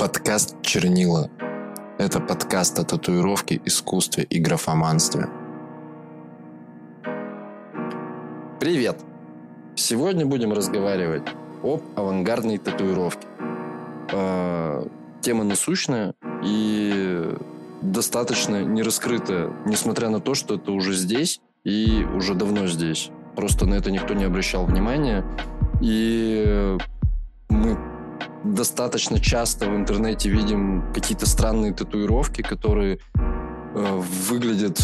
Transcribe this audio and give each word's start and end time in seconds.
Подкаст 0.00 0.56
«Чернила». 0.62 1.30
Это 1.98 2.20
подкаст 2.20 2.78
о 2.78 2.84
татуировке, 2.84 3.60
искусстве 3.66 4.24
и 4.24 4.38
графоманстве. 4.38 5.28
Привет! 8.58 8.96
Сегодня 9.74 10.24
будем 10.24 10.54
разговаривать 10.54 11.24
об 11.62 11.82
авангардной 11.96 12.56
татуировке. 12.56 13.26
А, 14.14 14.88
тема 15.20 15.44
насущная 15.44 16.14
и 16.42 17.36
достаточно 17.82 18.64
не 18.64 18.82
раскрытая, 18.82 19.52
несмотря 19.66 20.08
на 20.08 20.20
то, 20.20 20.34
что 20.34 20.54
это 20.54 20.72
уже 20.72 20.94
здесь 20.94 21.42
и 21.62 22.06
уже 22.16 22.34
давно 22.34 22.68
здесь. 22.68 23.10
Просто 23.36 23.66
на 23.66 23.74
это 23.74 23.90
никто 23.90 24.14
не 24.14 24.24
обращал 24.24 24.64
внимания. 24.64 25.26
И 25.82 26.78
мы 27.50 27.76
достаточно 28.44 29.18
часто 29.20 29.68
в 29.68 29.76
интернете 29.76 30.28
видим 30.28 30.84
какие-то 30.94 31.26
странные 31.26 31.72
татуировки, 31.72 32.42
которые 32.42 32.98
э, 33.74 34.00
выглядят 34.28 34.78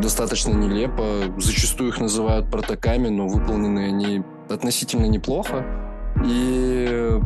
достаточно 0.00 0.52
нелепо. 0.52 1.34
Зачастую 1.38 1.90
их 1.90 2.00
называют 2.00 2.50
протоками, 2.50 3.08
но 3.08 3.28
выполнены 3.28 3.80
они 3.80 4.22
относительно 4.48 5.06
неплохо. 5.06 5.64
И 6.24 7.20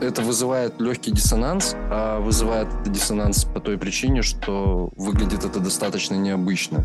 это 0.00 0.22
вызывает 0.22 0.80
легкий 0.80 1.10
диссонанс, 1.12 1.74
а 1.90 2.20
вызывает 2.20 2.68
это 2.80 2.90
диссонанс 2.90 3.44
по 3.44 3.60
той 3.60 3.78
причине, 3.78 4.22
что 4.22 4.90
выглядит 4.96 5.44
это 5.44 5.60
достаточно 5.60 6.14
необычно. 6.14 6.84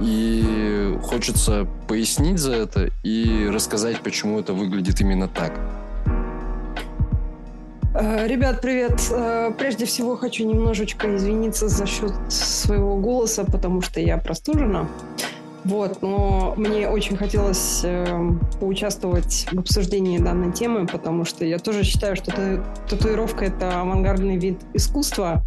И 0.00 0.98
хочется 1.02 1.66
пояснить 1.86 2.38
за 2.38 2.52
это 2.52 2.90
и 3.02 3.48
рассказать, 3.52 4.00
почему 4.00 4.40
это 4.40 4.52
выглядит 4.52 5.00
именно 5.00 5.28
так. 5.28 5.52
Э, 8.02 8.26
ребят, 8.26 8.62
привет. 8.62 8.98
Э, 9.10 9.52
прежде 9.58 9.84
всего 9.84 10.16
хочу 10.16 10.46
немножечко 10.46 11.14
извиниться 11.16 11.68
за 11.68 11.84
счет 11.84 12.14
своего 12.30 12.96
голоса, 12.96 13.44
потому 13.44 13.82
что 13.82 14.00
я 14.00 14.16
простужена. 14.16 14.88
Вот, 15.64 16.00
но 16.00 16.54
мне 16.56 16.88
очень 16.88 17.18
хотелось 17.18 17.82
э, 17.84 18.06
поучаствовать 18.58 19.46
в 19.52 19.58
обсуждении 19.58 20.16
данной 20.16 20.50
темы, 20.50 20.86
потому 20.86 21.26
что 21.26 21.44
я 21.44 21.58
тоже 21.58 21.84
считаю, 21.84 22.16
что 22.16 22.64
татуировка 22.88 23.44
это 23.44 23.82
авангардный 23.82 24.38
вид 24.38 24.58
искусства 24.72 25.42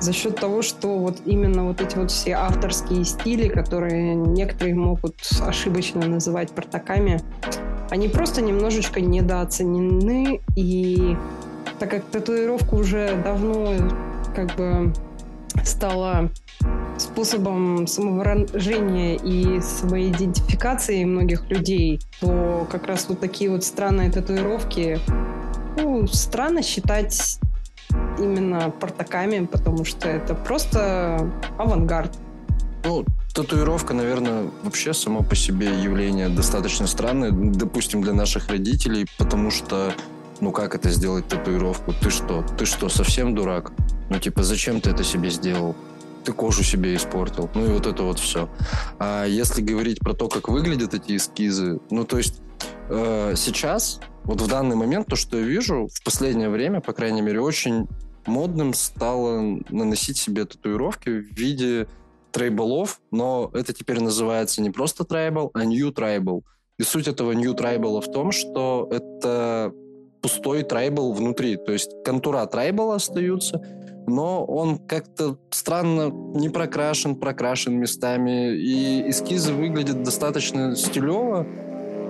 за 0.00 0.14
счет 0.14 0.36
того, 0.36 0.62
что 0.62 0.98
вот 0.98 1.18
именно 1.26 1.66
вот 1.66 1.82
эти 1.82 1.98
вот 1.98 2.10
все 2.10 2.32
авторские 2.32 3.04
стили, 3.04 3.48
которые 3.48 4.14
некоторые 4.14 4.74
могут 4.74 5.16
ошибочно 5.42 6.06
называть 6.06 6.50
протоками, 6.52 7.20
они 7.90 8.08
просто 8.08 8.40
немножечко 8.40 9.02
недооценены 9.02 10.40
и 10.56 11.14
так 11.78 11.90
как 11.90 12.04
татуировка 12.04 12.74
уже 12.74 13.20
давно 13.22 13.74
как 14.34 14.54
бы 14.56 14.92
стала 15.64 16.30
способом 16.98 17.86
самовыражения 17.86 19.16
и 19.16 19.60
самоидентификации 19.60 21.04
многих 21.04 21.48
людей, 21.50 22.00
то 22.20 22.66
как 22.70 22.86
раз 22.86 23.06
вот 23.08 23.20
такие 23.20 23.50
вот 23.50 23.64
странные 23.64 24.10
татуировки, 24.10 25.00
ну, 25.76 26.06
странно 26.06 26.62
считать 26.62 27.38
именно 28.18 28.70
портаками, 28.70 29.44
потому 29.44 29.84
что 29.84 30.08
это 30.08 30.34
просто 30.34 31.30
авангард. 31.58 32.12
Ну, 32.84 33.04
татуировка, 33.34 33.94
наверное, 33.94 34.50
вообще 34.62 34.94
само 34.94 35.22
по 35.22 35.34
себе 35.34 35.66
явление 35.82 36.28
достаточно 36.28 36.86
странное, 36.86 37.32
допустим, 37.32 38.02
для 38.02 38.12
наших 38.12 38.48
родителей, 38.48 39.06
потому 39.18 39.50
что 39.50 39.92
ну 40.40 40.52
как 40.52 40.74
это 40.74 40.90
сделать 40.90 41.28
татуировку? 41.28 41.92
Ты 42.00 42.10
что? 42.10 42.44
Ты 42.58 42.64
что, 42.66 42.88
совсем 42.88 43.34
дурак? 43.34 43.72
Ну 44.10 44.18
типа, 44.18 44.42
зачем 44.42 44.80
ты 44.80 44.90
это 44.90 45.04
себе 45.04 45.30
сделал? 45.30 45.74
Ты 46.24 46.32
кожу 46.32 46.62
себе 46.62 46.96
испортил. 46.96 47.50
Ну 47.54 47.66
и 47.66 47.68
вот 47.68 47.86
это 47.86 48.02
вот 48.02 48.18
все. 48.18 48.48
А 48.98 49.24
если 49.26 49.60
говорить 49.60 50.00
про 50.00 50.14
то, 50.14 50.28
как 50.28 50.48
выглядят 50.48 50.94
эти 50.94 51.16
эскизы, 51.16 51.80
ну 51.90 52.04
то 52.04 52.18
есть 52.18 52.40
э, 52.88 53.34
сейчас, 53.36 54.00
вот 54.24 54.40
в 54.40 54.48
данный 54.48 54.76
момент, 54.76 55.06
то, 55.06 55.16
что 55.16 55.38
я 55.38 55.44
вижу, 55.44 55.88
в 55.92 56.02
последнее 56.02 56.48
время, 56.48 56.80
по 56.80 56.92
крайней 56.92 57.20
мере, 57.20 57.40
очень 57.40 57.86
модным 58.26 58.72
стало 58.72 59.58
наносить 59.68 60.16
себе 60.16 60.44
татуировки 60.46 61.10
в 61.10 61.36
виде 61.36 61.88
трейболов, 62.32 63.00
но 63.10 63.50
это 63.54 63.72
теперь 63.72 64.00
называется 64.00 64.60
не 64.60 64.70
просто 64.70 65.04
трайбл, 65.04 65.50
а 65.54 65.64
new 65.64 65.90
tribal. 65.90 66.42
И 66.78 66.82
суть 66.82 67.06
этого 67.06 67.32
new 67.32 67.54
tribal 67.54 68.00
в 68.00 68.10
том, 68.10 68.32
что 68.32 68.88
это 68.90 69.72
пустой 70.24 70.62
трайбл 70.62 71.12
внутри. 71.12 71.56
То 71.58 71.72
есть 71.72 72.02
контура 72.02 72.46
трайбла 72.46 72.94
остаются, 72.94 73.60
но 74.06 74.42
он 74.42 74.78
как-то 74.78 75.36
странно 75.50 76.10
не 76.10 76.48
прокрашен, 76.48 77.16
прокрашен 77.16 77.74
местами, 77.74 78.56
и 78.56 79.10
эскизы 79.10 79.52
выглядят 79.52 80.02
достаточно 80.02 80.74
стилево 80.76 81.46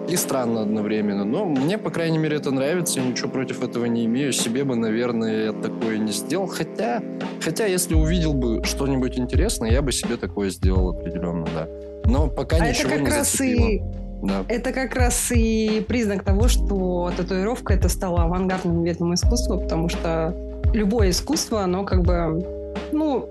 и 0.09 0.15
странно 0.15 0.63
одновременно. 0.63 1.25
Но 1.25 1.45
мне, 1.45 1.77
по 1.77 1.91
крайней 1.91 2.19
мере, 2.19 2.37
это 2.37 2.53
нравится, 2.53 3.01
я 3.01 3.07
ничего 3.07 3.31
против 3.31 3.65
этого 3.65 3.87
не 3.87 4.05
имею. 4.05 4.33
Себе 4.33 4.63
бы, 4.63 4.77
наверное, 4.77 5.47
я 5.47 5.53
такое 5.53 5.99
не 5.99 6.13
сделал. 6.13 6.47
Хотя, 6.47 7.03
хотя 7.41 7.67
если 7.67 7.97
увидел 7.97 8.33
бы 8.33 8.63
что-нибудь 8.63 9.19
интересное, 9.19 9.73
я 9.73 9.83
бы 9.83 9.91
себе 9.91 10.17
такое 10.17 10.51
сделал 10.51 10.91
определенно, 10.91 11.47
да. 11.53 11.69
Но 12.05 12.29
пока 12.29 12.59
а 12.59 12.69
ничего 12.69 12.91
это 12.91 12.99
как 12.99 13.09
не 13.09 13.17
раз 13.17 13.33
зацепило. 13.33 13.69
и 13.69 14.04
да. 14.23 14.45
Это 14.49 14.73
как 14.73 14.95
раз 14.95 15.31
и 15.33 15.85
признак 15.87 16.25
того, 16.25 16.49
что 16.49 17.13
татуировка 17.17 17.75
это 17.75 17.89
стало 17.89 18.23
авангардным 18.23 18.83
видом 18.83 19.15
искусства, 19.15 19.59
потому 19.59 19.89
что 19.89 20.35
любое 20.73 21.11
искусство, 21.11 21.63
оно 21.63 21.85
как 21.85 22.03
бы, 22.03 22.75
ну, 22.93 23.29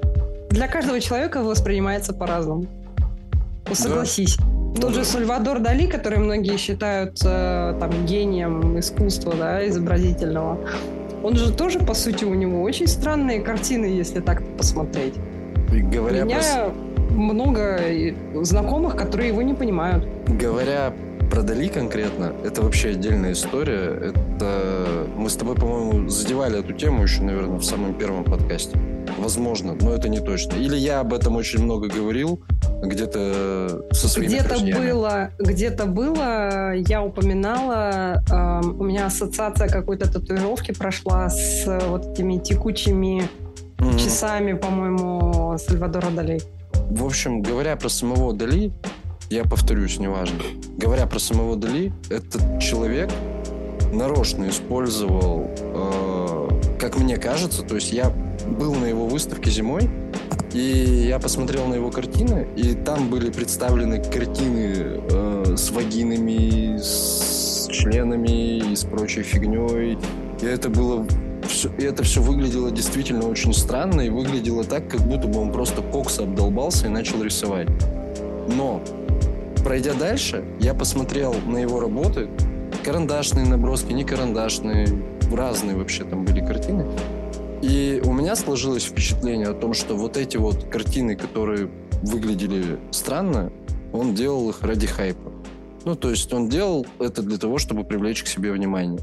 для 0.50 0.68
каждого 0.68 1.00
человека 1.00 1.42
воспринимается 1.42 2.14
по-разному. 2.14 2.66
Ну, 3.68 3.76
согласись. 3.76 4.38
Да. 4.38 4.82
Тот 4.82 4.90
ну, 4.90 4.96
же 4.96 5.00
да. 5.00 5.06
Сальвадор 5.06 5.60
Дали, 5.60 5.88
который 5.88 6.20
многие 6.20 6.58
считают 6.58 7.20
э, 7.24 7.78
там 7.80 8.06
гением 8.06 8.80
искусства, 8.80 9.34
да, 9.38 9.68
изобразительного, 9.68 10.60
он 11.24 11.36
же 11.36 11.54
тоже, 11.54 11.80
по 11.80 11.94
сути, 11.94 12.26
у 12.26 12.34
него 12.34 12.62
очень 12.62 12.88
странные 12.88 13.42
картины, 13.42 13.86
если 13.86 14.20
так 14.20 14.44
посмотреть. 14.58 15.16
И 15.72 15.80
говоря 15.80 16.26
Меня 16.26 16.40
про... 16.40 16.74
много 17.14 17.80
знакомых, 18.42 18.96
которые 18.96 19.30
его 19.30 19.42
не 19.42 19.54
понимают. 19.54 20.06
Говоря 20.28 20.94
про 21.32 21.42
Дали 21.42 21.68
конкретно, 21.68 22.34
это 22.44 22.62
вообще 22.62 22.90
отдельная 22.90 23.32
история. 23.32 24.12
Это 24.12 25.08
мы 25.16 25.30
с 25.30 25.36
тобой, 25.36 25.56
по-моему, 25.56 26.10
задевали 26.10 26.60
эту 26.60 26.74
тему 26.74 27.04
еще, 27.04 27.22
наверное, 27.24 27.58
в 27.58 27.64
самом 27.64 27.96
первом 27.96 28.24
подкасте. 28.24 28.78
Возможно, 29.18 29.76
но 29.80 29.94
это 29.94 30.10
не 30.10 30.20
точно. 30.20 30.54
Или 30.54 30.76
я 30.76 31.00
об 31.00 31.14
этом 31.14 31.36
очень 31.36 31.64
много 31.64 31.88
говорил, 31.88 32.42
где-то 32.84 33.84
со 33.92 34.08
своими 34.08 34.30
где-то 34.30 34.60
было, 34.60 35.30
где-то 35.40 35.86
было, 35.86 36.74
я 36.76 37.04
упоминала, 37.04 38.24
э, 38.30 38.68
у 38.68 38.84
меня 38.84 39.08
ассоциация 39.08 39.68
какой-то 39.68 40.12
татуировки 40.12 40.72
прошла 40.72 41.30
с 41.30 41.66
вот 41.88 42.14
этими 42.14 42.38
текучими 42.38 43.24
mm-hmm. 43.78 43.98
часами, 43.98 44.54
по-моему, 44.54 45.58
Сальвадора 45.58 46.10
Дали. 46.12 46.42
В 46.90 47.06
общем, 47.06 47.42
говоря 47.42 47.76
про 47.76 47.90
самого 47.90 48.34
Дали, 48.34 48.72
я 49.30 49.44
повторюсь, 49.44 50.00
неважно. 50.00 50.40
Говоря 50.78 51.08
про 51.08 51.20
самого 51.20 51.56
Дали, 51.56 51.92
этот 52.10 52.60
человек 52.60 53.10
нарочно 53.92 54.50
использовал, 54.50 55.50
э, 55.58 56.50
как 56.80 56.98
мне 56.98 57.18
кажется, 57.18 57.64
то 57.64 57.76
есть 57.76 57.92
я 57.92 58.12
был 58.48 58.74
на 58.76 58.86
его 58.86 59.08
выставке 59.08 59.50
зимой, 59.50 59.90
и 60.54 61.06
я 61.08 61.20
посмотрел 61.20 61.66
на 61.68 61.76
его 61.76 61.90
картины, 61.90 62.48
и 62.56 62.76
там 62.76 63.10
были 63.10 63.32
представлены 63.32 64.04
картины 64.04 65.02
э, 65.10 65.56
с 65.58 65.72
вагинами, 65.72 66.78
с 66.78 67.68
членами 67.72 68.72
и 68.72 68.76
с 68.76 68.84
прочей 68.84 69.24
фигней. 69.24 69.98
И 70.42 70.46
это 70.46 70.70
было 70.70 71.08
все, 71.48 71.70
это 71.78 72.04
все 72.04 72.22
выглядело 72.22 72.72
действительно 72.72 73.28
очень 73.28 73.54
странно 73.54 74.02
и 74.02 74.10
выглядело 74.10 74.64
так, 74.64 74.90
как 74.90 75.02
будто 75.02 75.28
бы 75.28 75.40
он 75.40 75.52
просто 75.52 75.82
кокса 75.82 76.24
обдолбался 76.24 76.88
и 76.88 76.90
начал 76.90 77.24
рисовать. 77.24 77.68
Но 78.56 78.82
Пройдя 79.64 79.94
дальше, 79.94 80.44
я 80.60 80.74
посмотрел 80.74 81.34
на 81.48 81.58
его 81.58 81.80
работы, 81.80 82.28
карандашные 82.84 83.46
наброски, 83.46 83.94
не 83.94 84.04
карандашные, 84.04 84.88
разные 85.32 85.78
вообще 85.78 86.04
там 86.04 86.26
были 86.26 86.46
картины. 86.46 86.86
И 87.62 88.02
у 88.04 88.12
меня 88.12 88.36
сложилось 88.36 88.84
впечатление 88.84 89.48
о 89.48 89.54
том, 89.54 89.74
что 89.74 89.96
вот 89.96 90.18
эти 90.18 90.36
вот 90.36 90.66
картины, 90.66 91.16
которые 91.16 91.70
выглядели 92.02 92.78
странно, 92.92 93.54
он 93.94 94.14
делал 94.14 94.50
их 94.50 94.62
ради 94.64 94.86
хайпа. 94.86 95.32
Ну, 95.86 95.96
то 95.96 96.10
есть 96.10 96.34
он 96.34 96.50
делал 96.50 96.86
это 97.00 97.22
для 97.22 97.38
того, 97.38 97.58
чтобы 97.58 97.86
привлечь 97.86 98.22
к 98.22 98.28
себе 98.28 98.52
внимание. 98.52 99.00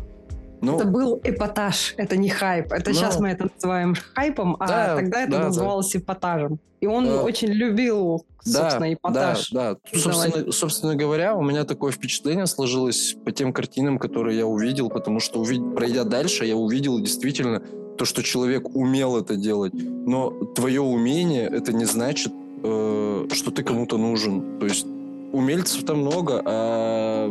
Ну, 0.60 0.76
это 0.76 0.84
был 0.86 1.20
эпатаж, 1.24 1.94
это 1.96 2.16
не 2.16 2.28
хайп. 2.28 2.72
Это 2.72 2.90
ну, 2.90 2.96
сейчас 2.96 3.18
мы 3.18 3.28
это 3.28 3.48
называем 3.54 3.94
хайпом, 4.14 4.56
а 4.60 4.66
да, 4.66 4.96
тогда 4.96 5.22
это 5.22 5.32
да, 5.32 5.44
называлось 5.44 5.92
да. 5.92 5.98
эпатажем. 5.98 6.58
И 6.80 6.86
он 6.86 7.06
да. 7.06 7.22
очень 7.22 7.48
любил, 7.48 8.24
собственно, 8.42 8.80
да, 8.80 8.92
эпатаж. 8.92 9.50
Да, 9.50 9.74
да. 9.74 9.98
Собственно, 9.98 10.52
собственно 10.52 10.96
говоря, 10.96 11.34
у 11.34 11.42
меня 11.42 11.64
такое 11.64 11.92
впечатление 11.92 12.46
сложилось 12.46 13.16
по 13.24 13.32
тем 13.32 13.52
картинам, 13.52 13.98
которые 13.98 14.38
я 14.38 14.46
увидел, 14.46 14.88
потому 14.88 15.20
что, 15.20 15.40
увид... 15.40 15.74
пройдя 15.74 16.04
дальше, 16.04 16.46
я 16.46 16.56
увидел 16.56 16.98
действительно 17.00 17.62
то, 17.98 18.06
что 18.06 18.22
человек 18.22 18.74
умел 18.74 19.18
это 19.18 19.36
делать. 19.36 19.74
Но 19.74 20.30
твое 20.30 20.80
умение, 20.80 21.46
это 21.48 21.74
не 21.74 21.84
значит, 21.84 22.32
э, 22.62 23.28
что 23.32 23.50
ты 23.50 23.62
кому-то 23.62 23.98
нужен. 23.98 24.58
То 24.58 24.66
есть 24.66 24.86
умельцев 25.32 25.84
там 25.84 25.98
много, 25.98 26.42
а 26.44 27.30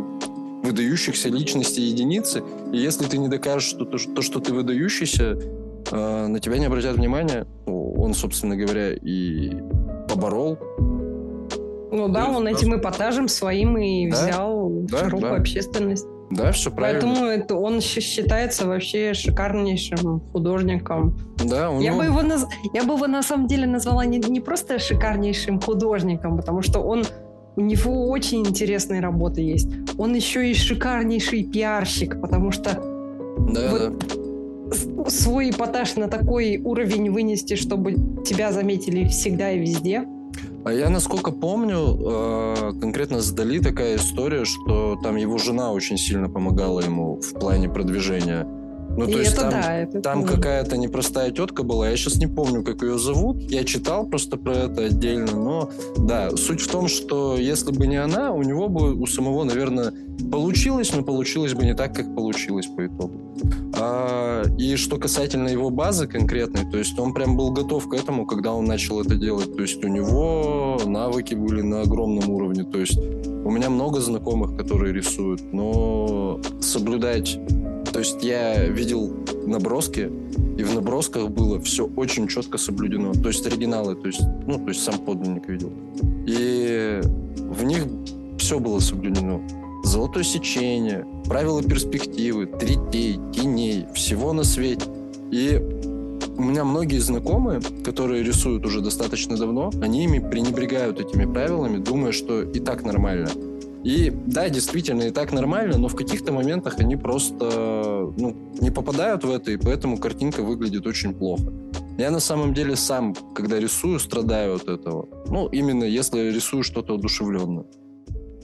выдающихся 0.64 1.30
личностей 1.30 1.82
единицы, 1.84 2.44
и 2.72 2.78
если 2.78 3.06
ты 3.06 3.18
не 3.18 3.28
докажешь 3.28 3.70
что 3.70 3.86
то, 3.86 3.98
то 3.98 4.22
что 4.22 4.40
ты 4.40 4.54
выдающийся, 4.54 5.38
э, 5.92 6.28
на 6.28 6.40
тебя 6.40 6.58
не 6.58 6.66
обратят 6.66 6.96
внимания. 6.96 7.48
Он, 7.66 8.14
собственно 8.14 8.56
говоря, 8.56 8.94
и 8.94 9.52
поборол. 10.08 10.58
Ну 11.92 12.08
да, 12.08 12.28
он 12.30 12.46
да, 12.46 12.52
этим 12.52 12.78
эпатажем 12.78 13.28
своим 13.28 13.78
и 13.78 14.10
да, 14.10 14.24
взял 14.24 14.70
да, 14.70 15.00
широкую 15.00 15.32
да. 15.32 15.38
общественность. 15.38 16.06
Да, 16.30 16.52
все 16.52 16.70
правильно. 16.70 17.02
Поэтому 17.02 17.26
это, 17.28 17.56
он 17.56 17.82
считается 17.82 18.68
вообще 18.68 19.14
шикарнейшим 19.16 20.22
художником. 20.32 21.18
Да, 21.44 21.72
у 21.72 21.82
я, 21.82 21.94
бы 21.94 22.06
его 22.06 22.22
наз... 22.22 22.46
я 22.74 22.84
бы 22.84 22.94
его 22.94 23.08
на 23.08 23.24
самом 23.24 23.48
деле 23.48 23.66
назвала 23.66 24.06
не, 24.06 24.20
не 24.20 24.40
просто 24.40 24.78
шикарнейшим 24.78 25.60
художником, 25.60 26.38
потому 26.38 26.62
что 26.62 26.82
он 26.82 27.04
у 27.60 27.62
него 27.62 28.08
очень 28.08 28.48
интересные 28.48 29.02
работы 29.02 29.42
есть. 29.42 29.68
Он 29.98 30.16
еще 30.16 30.50
и 30.50 30.54
шикарнейший 30.54 31.44
пиарщик, 31.44 32.22
потому 32.22 32.54
что 32.54 32.82
да, 33.38 33.70
вот 33.70 33.98
да. 34.00 35.10
свой 35.10 35.50
эпатаж 35.50 35.98
на 35.98 36.08
такой 36.08 36.58
уровень 36.64 37.12
вынести, 37.12 37.56
чтобы 37.56 37.96
тебя 38.26 38.54
заметили 38.54 39.06
всегда 39.10 39.52
и 39.52 39.60
везде. 39.60 40.06
А 40.64 40.72
я, 40.72 40.90
насколько 40.90 41.32
помню, 41.32 41.98
э, 42.00 42.74
конкретно 42.80 43.20
с 43.20 43.30
Дали 43.32 43.60
такая 43.60 43.98
история, 43.98 44.46
что 44.46 44.98
там 45.04 45.18
его 45.18 45.38
жена 45.38 45.74
очень 45.74 45.98
сильно 45.98 46.30
помогала 46.30 46.80
ему 46.80 47.20
в 47.20 47.34
плане 47.34 47.68
продвижения. 47.68 48.48
Ну, 49.00 49.06
то 49.06 49.18
и 49.18 49.24
есть 49.24 49.36
там, 49.36 49.50
да, 49.50 49.78
это 49.78 50.01
там 50.01 50.25
какая-то 50.25 50.75
непростая 50.75 51.31
тетка 51.31 51.63
была. 51.63 51.90
Я 51.90 51.96
сейчас 51.96 52.18
не 52.18 52.28
помню, 52.28 52.63
как 52.63 52.81
ее 52.81 53.00
зовут. 53.00 53.42
Я 53.50 53.63
читал 53.63 54.06
просто 54.06 54.36
про 54.36 54.54
это 54.54 54.86
отдельно. 54.86 55.31
Но 55.31 55.69
да, 55.98 56.31
суть 56.36 56.60
в 56.60 56.69
том, 56.69 56.90
что 56.90 57.38
если 57.38 57.72
бы 57.72 57.88
не 57.88 57.96
она, 57.96 58.31
у 58.31 58.44
него 58.44 58.68
бы 58.68 58.94
у 58.94 59.06
самого, 59.06 59.46
наверное, 59.46 59.94
получилось, 60.31 60.94
но 60.94 61.04
получилось 61.04 61.54
бы 61.54 61.63
не 61.63 61.74
так, 61.74 61.96
как 61.96 62.13
получилось 62.13 62.68
по 62.68 62.86
итогу. 62.86 63.13
А, 63.78 64.44
и 64.57 64.75
что 64.75 64.98
касательно 64.98 65.48
его 65.48 65.69
базы 65.69 66.07
конкретной, 66.07 66.69
то 66.69 66.78
есть 66.78 67.00
он 67.00 67.13
прям 67.13 67.38
был 67.38 67.52
готов 67.52 67.88
к 67.88 67.94
этому, 67.94 68.25
когда 68.25 68.54
он 68.54 68.66
начал 68.66 69.00
это 69.02 69.16
делать. 69.16 69.56
То 69.56 69.62
есть 69.62 69.84
у 69.84 69.88
него 69.88 70.80
навыки 70.86 71.36
были 71.36 71.62
на 71.62 71.81
огромном 71.81 72.30
уровне. 72.30 72.63
То 72.66 72.80
есть 72.80 72.98
у 72.98 73.50
меня 73.50 73.69
много 73.69 74.02
знакомых, 74.02 74.57
которые 74.57 74.94
рисуют, 74.94 75.54
но 75.54 76.42
соблюдать 76.60 77.40
то 78.00 78.04
есть 78.04 78.24
я 78.24 78.63
видел 78.63 79.13
наброски, 79.46 80.10
и 80.57 80.63
в 80.63 80.74
набросках 80.74 81.30
было 81.31 81.60
все 81.60 81.86
очень 81.98 82.30
четко 82.30 82.57
соблюдено. 82.57 83.12
То 83.12 83.28
есть 83.28 83.46
оригиналы, 83.46 83.96
то 83.96 84.07
есть, 84.07 84.22
ну, 84.48 84.57
то 84.57 84.69
есть 84.69 84.81
сам 84.81 85.00
подлинник 85.00 85.50
видел. 85.50 85.74
И 86.25 87.01
в 87.36 87.62
них 87.66 87.84
все 88.38 88.57
было 88.57 88.80
соблюдено. 88.80 89.42
Золотое 89.84 90.24
сечение, 90.24 91.06
правила 91.25 91.62
перспективы, 91.62 92.46
третей, 92.46 93.19
теней, 93.34 93.86
всего 93.94 94.31
на 94.31 94.45
свете. 94.45 94.86
И 95.30 95.62
у 96.38 96.42
меня 96.42 96.63
многие 96.63 97.00
знакомые, 97.00 97.60
которые 97.84 98.24
рисуют 98.24 98.66
уже 98.66 98.80
достаточно 98.80 99.36
давно, 99.36 99.72
они 99.81 100.06
ими 100.06 100.19
пренебрегают 100.19 101.02
этими 101.02 101.25
правилами, 101.25 101.84
думая, 101.84 102.13
что 102.13 102.44
и 102.44 102.62
так 102.62 102.86
нормально. 102.86 103.28
И 103.84 104.12
да, 104.26 104.50
действительно, 104.50 105.04
и 105.04 105.12
так 105.12 105.31
нормально, 105.31 105.78
но 105.78 105.88
в 105.88 105.96
каких-то 105.96 106.34
моментах 106.34 106.80
они 106.80 106.98
просто 106.98 108.12
ну, 108.18 108.36
не 108.60 108.72
попадают 108.72 109.24
в 109.24 109.31
это, 109.31 109.52
и 109.52 109.58
поэтому 109.58 109.98
картинка 109.98 110.44
выглядит 110.44 110.86
очень 110.86 111.14
плохо. 111.14 111.54
Я 111.98 112.12
на 112.12 112.20
самом 112.20 112.54
деле 112.54 112.76
сам, 112.76 113.14
когда 113.34 113.60
рисую, 113.60 114.00
страдаю 114.00 114.56
от 114.56 114.68
этого. 114.68 115.08
Ну, 115.28 115.48
именно 115.48 115.84
если 115.84 116.31
рисую 116.31 116.64
что-то 116.64 116.96
одушевленное. 116.96 117.66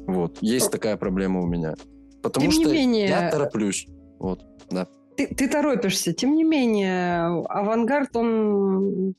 Вот. 0.08 0.38
Есть 0.42 0.72
такая 0.72 0.98
проблема 0.98 1.42
у 1.42 1.48
меня. 1.48 1.76
Потому 2.22 2.52
Тем 2.52 2.62
что 2.62 2.74
менее... 2.74 3.08
я 3.08 3.30
тороплюсь. 3.30 3.88
Вот, 4.20 4.42
да. 4.70 4.88
Ты, 5.16 5.28
ты 5.28 5.48
торопишься. 5.48 6.14
Тем 6.14 6.36
не 6.36 6.44
менее, 6.44 7.44
авангард, 7.48 8.16
он 8.16 9.16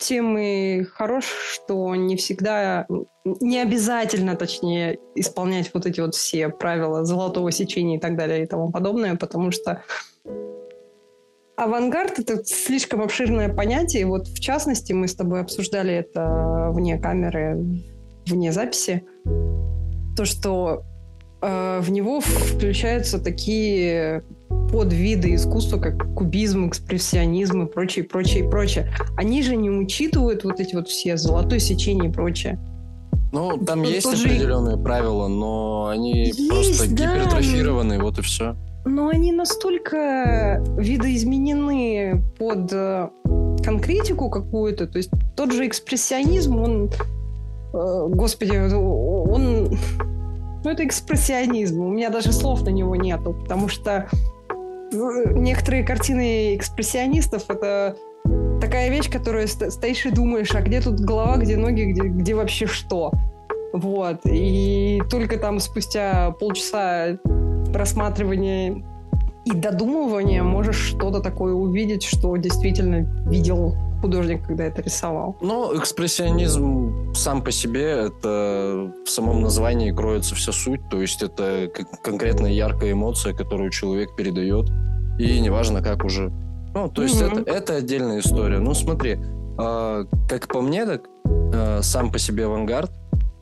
тем 0.00 0.36
и 0.38 0.82
хорош, 0.82 1.26
что 1.26 1.94
не 1.94 2.16
всегда, 2.16 2.86
не 3.24 3.58
обязательно, 3.58 4.34
точнее, 4.34 4.98
исполнять 5.14 5.70
вот 5.74 5.86
эти 5.86 6.00
вот 6.00 6.14
все 6.14 6.48
правила 6.48 7.04
золотого 7.04 7.52
сечения 7.52 7.98
и 7.98 8.00
так 8.00 8.16
далее 8.16 8.42
и 8.42 8.46
тому 8.46 8.70
подобное, 8.72 9.16
потому 9.16 9.50
что 9.50 9.84
авангард— 11.56 12.18
это 12.20 12.42
слишком 12.44 13.02
обширное 13.02 13.52
понятие. 13.52 14.06
Вот 14.06 14.26
в 14.26 14.40
частности, 14.40 14.94
мы 14.94 15.06
с 15.06 15.14
тобой 15.14 15.42
обсуждали 15.42 15.92
это 15.92 16.70
вне 16.72 16.98
камеры, 16.98 17.62
вне 18.26 18.52
записи, 18.52 19.04
то, 20.16 20.24
что 20.24 20.82
э, 21.42 21.80
в 21.80 21.90
него 21.90 22.20
включаются 22.20 23.22
такие 23.22 24.24
подвиды 24.70 25.34
искусства, 25.34 25.78
как 25.78 26.14
кубизм, 26.14 26.68
экспрессионизм 26.68 27.62
и 27.62 27.66
прочее, 27.66 28.04
прочее, 28.04 28.48
прочее. 28.48 28.92
Они 29.16 29.42
же 29.42 29.56
не 29.56 29.70
учитывают 29.70 30.44
вот 30.44 30.60
эти 30.60 30.74
вот 30.74 30.88
все 30.88 31.16
золотое 31.16 31.58
сечение 31.58 32.10
и 32.10 32.12
прочее. 32.12 32.58
Ну, 33.32 33.58
там 33.58 33.82
есть 33.82 34.02
тоже... 34.02 34.26
определенные 34.26 34.76
правила, 34.76 35.28
но 35.28 35.86
они 35.86 36.26
есть, 36.26 36.48
просто 36.48 36.90
да, 36.94 37.16
гипертрофированы, 37.16 37.98
но... 37.98 38.04
вот 38.04 38.18
и 38.18 38.22
все. 38.22 38.56
Но 38.84 39.08
они 39.08 39.30
настолько 39.30 40.62
видоизменены 40.78 42.22
под 42.38 42.72
э, 42.72 43.08
конкретику 43.62 44.30
какую-то, 44.30 44.86
то 44.86 44.98
есть 44.98 45.10
тот 45.36 45.52
же 45.52 45.66
экспрессионизм, 45.66 46.56
он, 46.56 46.90
э, 47.72 48.06
господи, 48.08 48.56
он, 48.56 49.78
ну 50.64 50.70
это 50.70 50.84
экспрессионизм, 50.84 51.82
у 51.82 51.90
меня 51.90 52.10
даже 52.10 52.32
слов 52.32 52.62
на 52.62 52.70
него 52.70 52.96
нету, 52.96 53.34
потому 53.34 53.68
что 53.68 54.08
некоторые 54.92 55.84
картины 55.84 56.56
экспрессионистов 56.56 57.48
это 57.48 57.96
такая 58.60 58.90
вещь, 58.90 59.10
которую 59.10 59.48
стоишь 59.48 60.06
и 60.06 60.10
думаешь, 60.10 60.54
а 60.54 60.60
где 60.60 60.80
тут 60.80 61.00
голова, 61.00 61.36
где 61.36 61.56
ноги, 61.56 61.84
где, 61.84 62.02
где 62.02 62.34
вообще 62.34 62.66
что. 62.66 63.12
Вот. 63.72 64.20
И 64.24 65.00
только 65.10 65.38
там 65.38 65.60
спустя 65.60 66.32
полчаса 66.32 67.18
просматривания 67.72 68.82
и 69.44 69.52
додумывания 69.52 70.42
можешь 70.42 70.76
что-то 70.76 71.20
такое 71.20 71.54
увидеть, 71.54 72.02
что 72.02 72.36
действительно 72.36 73.06
видел 73.28 73.76
художник, 74.00 74.46
когда 74.46 74.64
это 74.64 74.82
рисовал. 74.82 75.36
Ну, 75.40 75.76
экспрессионизм 75.78 77.12
сам 77.14 77.42
по 77.42 77.50
себе, 77.50 78.08
это 78.08 78.92
в 79.04 79.08
самом 79.08 79.42
названии 79.42 79.92
кроется 79.92 80.34
вся 80.34 80.52
суть, 80.52 80.80
то 80.90 81.00
есть 81.00 81.22
это 81.22 81.70
конкретная 82.02 82.52
яркая 82.52 82.92
эмоция, 82.92 83.34
которую 83.34 83.70
человек 83.70 84.16
передает, 84.16 84.70
и 85.18 85.40
неважно 85.40 85.82
как 85.82 86.04
уже. 86.04 86.32
Ну, 86.74 86.88
то 86.88 87.02
есть 87.02 87.20
mm-hmm. 87.20 87.42
это, 87.42 87.50
это 87.50 87.76
отдельная 87.76 88.20
история. 88.20 88.58
Ну, 88.58 88.74
смотри, 88.74 89.18
э, 89.58 90.04
как 90.28 90.48
по 90.48 90.60
мне, 90.60 90.86
так 90.86 91.02
э, 91.52 91.80
сам 91.82 92.12
по 92.12 92.18
себе 92.18 92.46
авангард, 92.46 92.90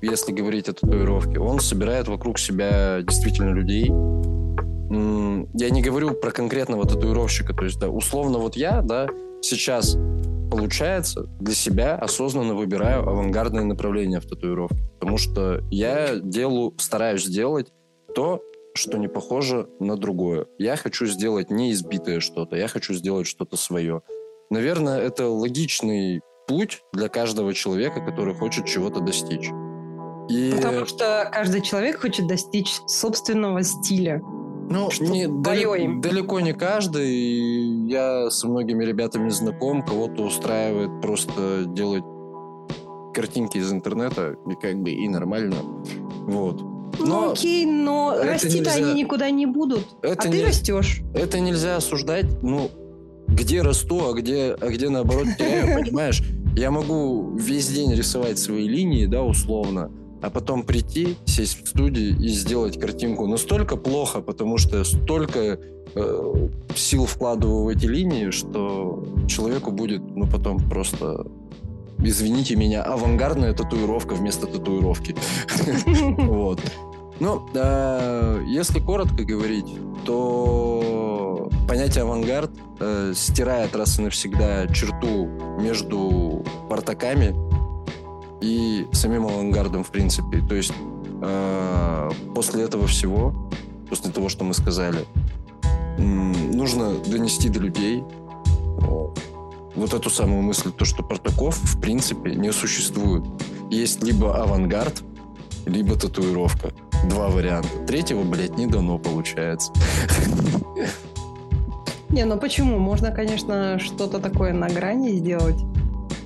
если 0.01 0.33
говорить 0.33 0.69
о 0.69 0.73
татуировке, 0.73 1.39
он 1.39 1.61
собирает 1.61 2.09
вокруг 2.09 2.39
себя 2.39 3.03
действительно 3.03 3.51
людей, 3.51 3.93
я 4.91 5.71
не 5.71 5.83
говорю 5.83 6.15
про 6.15 6.31
конкретного 6.31 6.87
татуировщика, 6.87 7.53
то 7.53 7.65
есть, 7.65 7.79
да, 7.79 7.89
условно 7.89 8.39
вот 8.39 8.57
я, 8.57 8.81
да, 8.81 9.07
сейчас 9.43 9.97
получается, 10.51 11.25
для 11.41 11.55
себя 11.55 11.97
осознанно 11.97 12.55
выбираю 12.55 13.09
авангардное 13.09 13.65
направление 13.65 14.21
в 14.21 14.27
татуировке. 14.27 14.77
Потому 14.99 15.19
что 15.19 15.61
я 15.71 16.17
делаю, 16.17 16.75
стараюсь 16.79 17.25
сделать 17.25 17.73
то, 18.15 18.43
что 18.75 18.99
не 18.99 19.09
похоже 19.09 19.69
на 19.81 19.97
другое. 19.97 20.47
Я 20.59 20.77
хочу 20.77 21.07
сделать 21.07 21.51
не 21.51 21.73
избитое 21.73 22.21
что-то, 22.21 22.57
я 22.57 22.69
хочу 22.69 22.95
сделать 22.95 23.27
что-то 23.27 23.57
свое. 23.57 24.03
Наверное, 24.51 24.99
это 25.01 25.29
логичный 25.29 26.21
путь 26.47 26.83
для 26.93 27.09
каждого 27.09 27.53
человека, 27.53 28.01
который 28.01 28.35
хочет 28.35 28.67
чего-то 28.67 29.01
достичь. 29.01 29.51
И... 30.31 30.53
Потому 30.55 30.87
что 30.87 31.29
каждый 31.33 31.61
человек 31.63 32.01
хочет 32.01 32.27
достичь 32.27 32.79
собственного 32.87 33.63
стиля. 33.63 34.23
Ну, 34.71 34.91
не, 35.01 35.27
далеко, 35.27 35.77
далеко 36.01 36.41
не 36.41 36.53
каждый. 36.53 37.89
Я 37.89 38.31
со 38.31 38.49
многими 38.49 38.85
ребятами 38.85 39.31
знаком, 39.31 39.83
кого-то 39.83 40.23
устраивает 40.23 41.01
просто 41.01 41.65
делать 41.67 42.05
картинки 43.15 43.59
из 43.59 43.73
интернета, 43.73 44.37
и 44.49 44.55
как 44.55 44.77
бы 44.83 44.91
и 44.91 45.09
нормально. 45.09 45.57
Вот. 46.27 46.61
Но 46.99 47.07
ну 47.07 47.33
окей, 47.33 47.65
но 47.65 48.17
расти-то 48.23 48.73
они 48.73 48.95
никуда 48.95 49.31
не 49.31 49.47
будут. 49.47 49.87
Это 50.03 50.29
а 50.29 50.31
ты 50.31 50.45
растешь. 50.45 51.01
Это 51.15 51.41
нельзя 51.41 51.77
осуждать. 51.77 52.43
Ну, 52.43 52.71
где 53.29 53.63
расту, 53.63 54.11
а 54.11 54.13
где, 54.13 54.57
а 54.61 54.69
где 54.69 54.89
наоборот 54.89 55.27
теряю, 55.39 55.79
понимаешь? 55.83 56.23
Я 56.57 56.71
могу 56.71 57.37
весь 57.37 57.69
день 57.69 57.95
рисовать 57.95 58.39
свои 58.39 58.67
линии, 58.67 59.07
да, 59.07 59.23
условно, 59.23 59.91
а 60.21 60.31
потом 60.31 60.63
прийти, 60.63 61.17
сесть 61.25 61.65
в 61.65 61.69
студии 61.69 62.09
и 62.09 62.29
сделать 62.29 62.79
картинку 62.79 63.27
настолько 63.27 63.77
плохо, 63.77 64.21
потому 64.21 64.59
что 64.59 64.85
столько 64.85 65.59
э, 65.95 66.49
сил 66.75 67.07
вкладываю 67.07 67.65
в 67.65 67.69
эти 67.69 67.87
линии, 67.87 68.31
что 68.31 69.05
человеку 69.29 69.71
будет, 69.71 70.03
ну, 70.15 70.27
потом 70.27 70.59
просто 70.69 71.27
извините 72.01 72.57
меня, 72.57 72.83
авангардная 72.83 73.53
татуировка 73.55 74.15
вместо 74.15 74.47
татуировки. 74.47 75.15
Вот. 76.19 76.61
Ну, 77.21 77.49
если 78.47 78.79
коротко 78.79 79.25
говорить, 79.25 79.67
то 80.05 81.51
понятие 81.69 82.05
авангард 82.05 82.51
э, 82.79 83.13
стирает 83.17 83.75
раз 83.75 83.99
и 83.99 84.03
навсегда 84.03 84.69
черту 84.69 85.27
между 85.61 86.45
партаками 86.69 87.35
и 88.41 88.87
самим 88.93 89.27
авангардом, 89.27 89.85
в 89.85 89.91
принципе. 89.91 90.41
То 90.41 90.55
есть 90.55 90.73
э, 91.23 92.11
после 92.35 92.65
этого 92.65 92.87
всего, 92.87 93.35
после 93.89 94.11
того, 94.11 94.29
что 94.29 94.45
мы 94.45 94.55
сказали, 94.55 95.05
нужно 95.99 96.95
донести 96.99 97.49
до 97.49 97.59
людей 97.59 98.05
вот 99.75 99.95
эту 99.95 100.11
самую 100.11 100.43
мысль, 100.43 100.73
то, 100.73 100.85
что 100.85 101.03
Партаков 101.03 101.57
в 101.57 101.81
принципе 101.81 102.35
не 102.35 102.53
существует. 102.53 103.25
Есть 103.71 104.03
либо 104.03 104.43
авангард, 104.43 105.03
либо 105.67 105.97
татуировка. 105.97 106.73
Два 107.09 107.29
варианта. 107.29 107.69
Третьего, 107.87 108.25
блядь, 108.25 108.57
не 108.59 108.67
дано, 108.67 108.99
получается. 108.99 109.73
Не, 112.11 112.25
ну 112.25 112.39
почему? 112.39 112.79
Можно, 112.79 113.13
конечно, 113.13 113.79
что-то 113.79 114.19
такое 114.19 114.53
на 114.53 114.69
грани 114.69 115.13
сделать. 115.13 115.61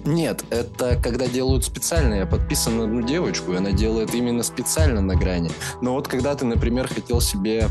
Нет, 0.05 0.45
это 0.51 0.99
когда 1.01 1.27
делают 1.27 1.65
специально. 1.65 2.15
Я 2.15 2.27
подписан 2.27 2.79
на 2.79 2.85
одну 2.85 3.03
девочку, 3.03 3.53
и 3.53 3.57
она 3.57 3.73
делает 3.73 4.15
именно 4.15 4.43
специально 4.43 5.01
на 5.01 5.15
грани. 5.15 5.51
Но 5.81 5.95
вот 5.95 6.09
когда 6.09 6.35
ты, 6.35 6.45
например, 6.45 6.89
хотел 6.89 7.21
себе 7.21 7.69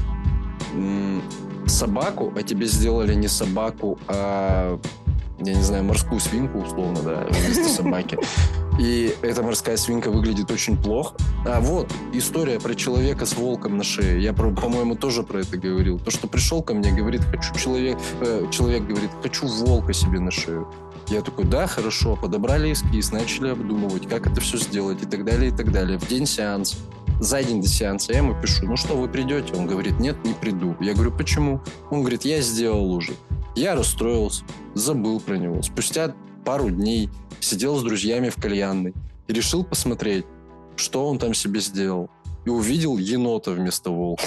собаку, 1.68 2.34
а 2.36 2.44
тебе 2.44 2.68
сделали 2.68 3.14
не 3.14 3.28
собаку, 3.28 4.00
а 4.08 4.80
я 5.40 5.54
не 5.56 5.64
знаю, 5.64 5.84
морскую 5.84 6.20
свинку, 6.20 6.60
условно, 6.60 7.00
да, 7.04 7.28
вместо 7.30 7.64
собаки. 7.70 8.18
И 8.80 9.14
эта 9.22 9.44
морская 9.44 9.78
свинка 9.78 10.10
выглядит 10.10 10.50
очень 10.50 10.78
плохо. 10.78 11.16
А 11.46 11.60
вот, 11.60 11.92
история 12.14 12.60
про 12.60 12.74
человека 12.74 13.26
с 13.26 13.36
волком 13.36 13.78
на 13.78 13.84
шее. 13.84 14.22
Я, 14.22 14.34
по-моему, 14.34 14.96
тоже 14.96 15.24
про 15.24 15.40
это 15.40 15.58
говорил. 15.58 16.00
То, 16.00 16.12
что 16.12 16.28
пришел 16.28 16.62
ко 16.62 16.74
мне, 16.74 16.92
говорит, 16.92 17.22
хочу 17.22 17.54
человек... 17.56 17.98
Э, 18.22 18.46
человек 18.50 18.84
говорит, 18.84 19.12
хочу 19.22 19.48
волка 19.48 19.94
себе 19.94 20.20
на 20.20 20.32
шею. 20.32 20.68
Я 21.12 21.22
такой, 21.22 21.44
да, 21.44 21.68
хорошо. 21.68 22.16
Подобрали 22.16 22.72
эскиз, 22.72 23.12
начали 23.12 23.50
обдумывать, 23.50 24.08
как 24.08 24.28
это 24.28 24.40
все 24.40 24.56
сделать 24.58 25.04
и 25.04 25.06
так 25.06 25.26
далее, 25.26 25.52
и 25.52 25.54
так 25.54 25.70
далее. 25.70 26.00
В 26.00 26.08
день 26.08 26.26
сеанса 26.26 26.78
за 27.20 27.44
день 27.44 27.62
до 27.62 27.68
сеанса 27.68 28.14
я 28.14 28.20
ему 28.20 28.34
пишу, 28.42 28.66
ну 28.66 28.78
что, 28.78 28.96
вы 28.96 29.10
придете? 29.10 29.54
Он 29.56 29.68
говорит, 29.68 30.00
нет, 30.00 30.16
не 30.24 30.34
приду. 30.34 30.74
Я 30.80 30.94
говорю, 30.94 31.12
почему? 31.12 31.60
Он 31.90 32.00
говорит, 32.00 32.24
я 32.24 32.40
сделал 32.40 32.94
уже. 32.94 33.12
Я 33.58 33.76
расстроился, 33.76 34.46
забыл 34.74 35.20
про 35.20 35.36
него. 35.36 35.62
Спустя 35.62 36.16
пару 36.46 36.70
дней 36.70 37.10
сидел 37.42 37.76
с 37.76 37.84
друзьями 37.84 38.30
в 38.30 38.38
кальянной 38.38 38.94
и 39.28 39.34
решил 39.34 39.66
посмотреть, 39.66 40.26
что 40.78 41.06
он 41.06 41.20
там 41.20 41.34
себе 41.34 41.60
сделал. 41.60 42.10
И 42.46 42.50
увидел 42.50 42.98
енота 42.98 43.52
вместо 43.52 43.90
волка. 43.90 44.24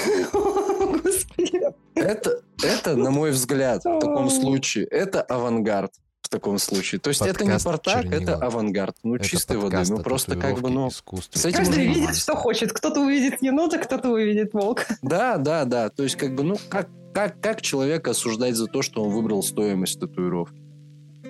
Это, 1.94 2.42
это, 2.62 2.94
на 2.94 3.10
мой 3.10 3.30
взгляд, 3.30 3.82
в 3.86 4.00
таком 4.00 4.28
случае, 4.28 4.84
это 4.84 5.22
авангард 5.22 5.90
в 6.24 6.28
таком 6.30 6.58
случае. 6.58 7.00
То 7.00 7.08
есть 7.08 7.20
подкаст 7.20 7.40
это 7.42 7.52
не 7.52 7.58
Спартак, 7.58 8.02
чернила. 8.02 8.20
это 8.22 8.34
авангард. 8.36 8.96
Ну, 9.02 9.16
это 9.16 9.24
чистой 9.24 9.58
воды. 9.58 9.78
Ну, 9.88 9.98
просто 9.98 10.36
как 10.36 10.58
бы, 10.60 10.70
ну... 10.70 10.90
С 10.90 11.44
этим 11.44 11.58
Каждый 11.58 11.86
видит, 11.86 12.16
что 12.16 12.34
хочет. 12.34 12.72
Кто-то 12.72 13.00
увидит 13.00 13.42
енота, 13.42 13.78
кто-то 13.78 14.08
увидит 14.10 14.54
волка. 14.54 14.96
Да, 15.02 15.36
да, 15.36 15.64
да. 15.64 15.90
То 15.90 16.02
есть, 16.02 16.16
как 16.16 16.34
бы, 16.34 16.42
ну, 16.42 16.56
как, 16.70 16.88
как, 17.12 17.40
как 17.40 17.60
человека 17.60 18.12
осуждать 18.12 18.56
за 18.56 18.66
то, 18.66 18.80
что 18.80 19.04
он 19.04 19.10
выбрал 19.10 19.42
стоимость 19.42 20.00
татуировки, 20.00 20.62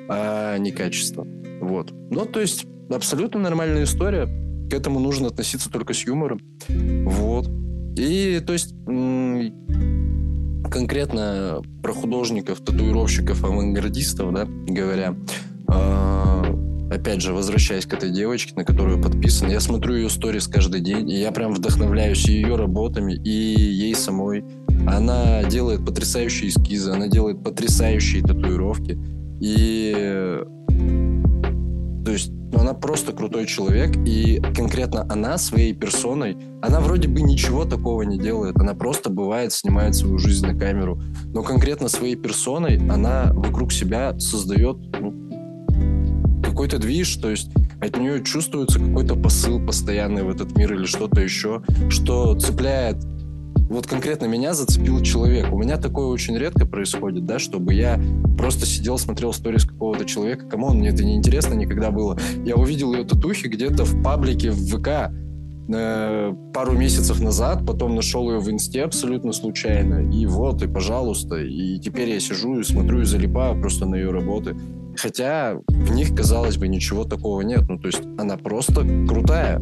а 0.08 0.56
не 0.58 0.70
качество? 0.70 1.26
Вот. 1.60 1.90
Ну, 1.92 2.24
то 2.24 2.40
есть, 2.40 2.64
абсолютно 2.88 3.40
нормальная 3.40 3.84
история. 3.84 4.26
К 4.70 4.74
этому 4.74 5.00
нужно 5.00 5.26
относиться 5.28 5.70
только 5.70 5.92
с 5.92 6.06
юмором. 6.06 6.40
Вот. 6.68 7.48
И, 7.96 8.40
то 8.46 8.52
есть, 8.52 8.74
конкретно 10.74 11.62
про 11.82 11.92
художников, 11.92 12.58
татуировщиков, 12.58 13.44
авангардистов, 13.44 14.34
да, 14.34 14.44
говоря, 14.66 15.14
э, 15.68 16.92
опять 16.92 17.22
же, 17.22 17.32
возвращаясь 17.32 17.86
к 17.86 17.94
этой 17.94 18.10
девочке, 18.10 18.54
на 18.56 18.64
которую 18.64 19.00
подписан, 19.00 19.48
я 19.48 19.60
смотрю 19.60 19.94
ее 19.94 20.10
сторис 20.10 20.48
каждый 20.48 20.80
день, 20.80 21.08
и 21.08 21.20
я 21.20 21.30
прям 21.30 21.54
вдохновляюсь 21.54 22.28
ее 22.28 22.56
работами, 22.56 23.12
и 23.12 23.30
ей 23.30 23.94
самой. 23.94 24.44
Она 24.88 25.44
делает 25.44 25.86
потрясающие 25.86 26.50
эскизы, 26.50 26.90
она 26.90 27.06
делает 27.06 27.44
потрясающие 27.44 28.22
татуировки. 28.22 28.98
И 29.40 30.40
есть 32.14 32.30
ну, 32.30 32.60
она 32.60 32.72
просто 32.74 33.12
крутой 33.12 33.46
человек, 33.46 33.96
и 34.06 34.40
конкретно 34.54 35.06
она 35.10 35.38
своей 35.38 35.74
персоной, 35.74 36.36
она 36.62 36.80
вроде 36.80 37.08
бы 37.08 37.20
ничего 37.20 37.64
такого 37.64 38.02
не 38.02 38.18
делает, 38.18 38.56
она 38.56 38.74
просто 38.74 39.10
бывает, 39.10 39.52
снимает 39.52 39.94
свою 39.94 40.18
жизнь 40.18 40.46
на 40.46 40.56
камеру, 40.56 41.00
но 41.26 41.42
конкретно 41.42 41.88
своей 41.88 42.16
персоной 42.16 42.76
она 42.88 43.32
вокруг 43.34 43.72
себя 43.72 44.18
создает 44.18 44.76
ну, 45.00 45.12
какой-то 46.42 46.78
движ, 46.78 47.16
то 47.16 47.30
есть 47.30 47.50
от 47.80 47.98
нее 47.98 48.22
чувствуется 48.22 48.78
какой-то 48.78 49.16
посыл 49.16 49.64
постоянный 49.64 50.22
в 50.22 50.30
этот 50.30 50.56
мир 50.56 50.74
или 50.74 50.84
что-то 50.84 51.20
еще, 51.20 51.62
что 51.90 52.38
цепляет 52.38 52.96
вот 53.68 53.86
конкретно 53.86 54.26
меня 54.26 54.54
зацепил 54.54 55.00
человек. 55.02 55.52
У 55.52 55.58
меня 55.58 55.76
такое 55.76 56.06
очень 56.06 56.36
редко 56.36 56.66
происходит, 56.66 57.26
да, 57.26 57.38
чтобы 57.38 57.74
я 57.74 58.00
просто 58.36 58.66
сидел, 58.66 58.98
смотрел 58.98 59.32
сторис 59.32 59.64
какого-то 59.64 60.04
человека, 60.04 60.46
кому 60.46 60.66
он 60.68 60.78
мне 60.78 60.90
это 60.90 61.04
не 61.04 61.14
интересно 61.14 61.54
никогда 61.54 61.90
было. 61.90 62.18
Я 62.44 62.56
увидел 62.56 62.92
ее 62.94 63.04
татухи 63.04 63.46
где-то 63.46 63.84
в 63.84 64.02
паблике 64.02 64.50
в 64.50 64.78
ВК 64.78 65.10
э, 65.68 66.32
пару 66.52 66.72
месяцев 66.72 67.20
назад, 67.20 67.64
потом 67.66 67.94
нашел 67.94 68.30
ее 68.30 68.38
в 68.38 68.50
инсте 68.50 68.84
абсолютно 68.84 69.32
случайно, 69.32 70.10
и 70.12 70.26
вот, 70.26 70.62
и 70.62 70.68
пожалуйста, 70.68 71.36
и 71.36 71.78
теперь 71.78 72.10
я 72.10 72.20
сижу 72.20 72.60
и 72.60 72.64
смотрю 72.64 73.00
и 73.00 73.04
залипаю 73.04 73.60
просто 73.60 73.86
на 73.86 73.96
ее 73.96 74.10
работы. 74.10 74.56
Хотя 74.96 75.56
в 75.66 75.92
них, 75.92 76.14
казалось 76.14 76.56
бы, 76.56 76.68
ничего 76.68 77.04
такого 77.04 77.40
нет. 77.40 77.62
Ну, 77.68 77.78
то 77.78 77.88
есть 77.88 78.02
она 78.18 78.36
просто 78.36 78.82
крутая. 79.08 79.60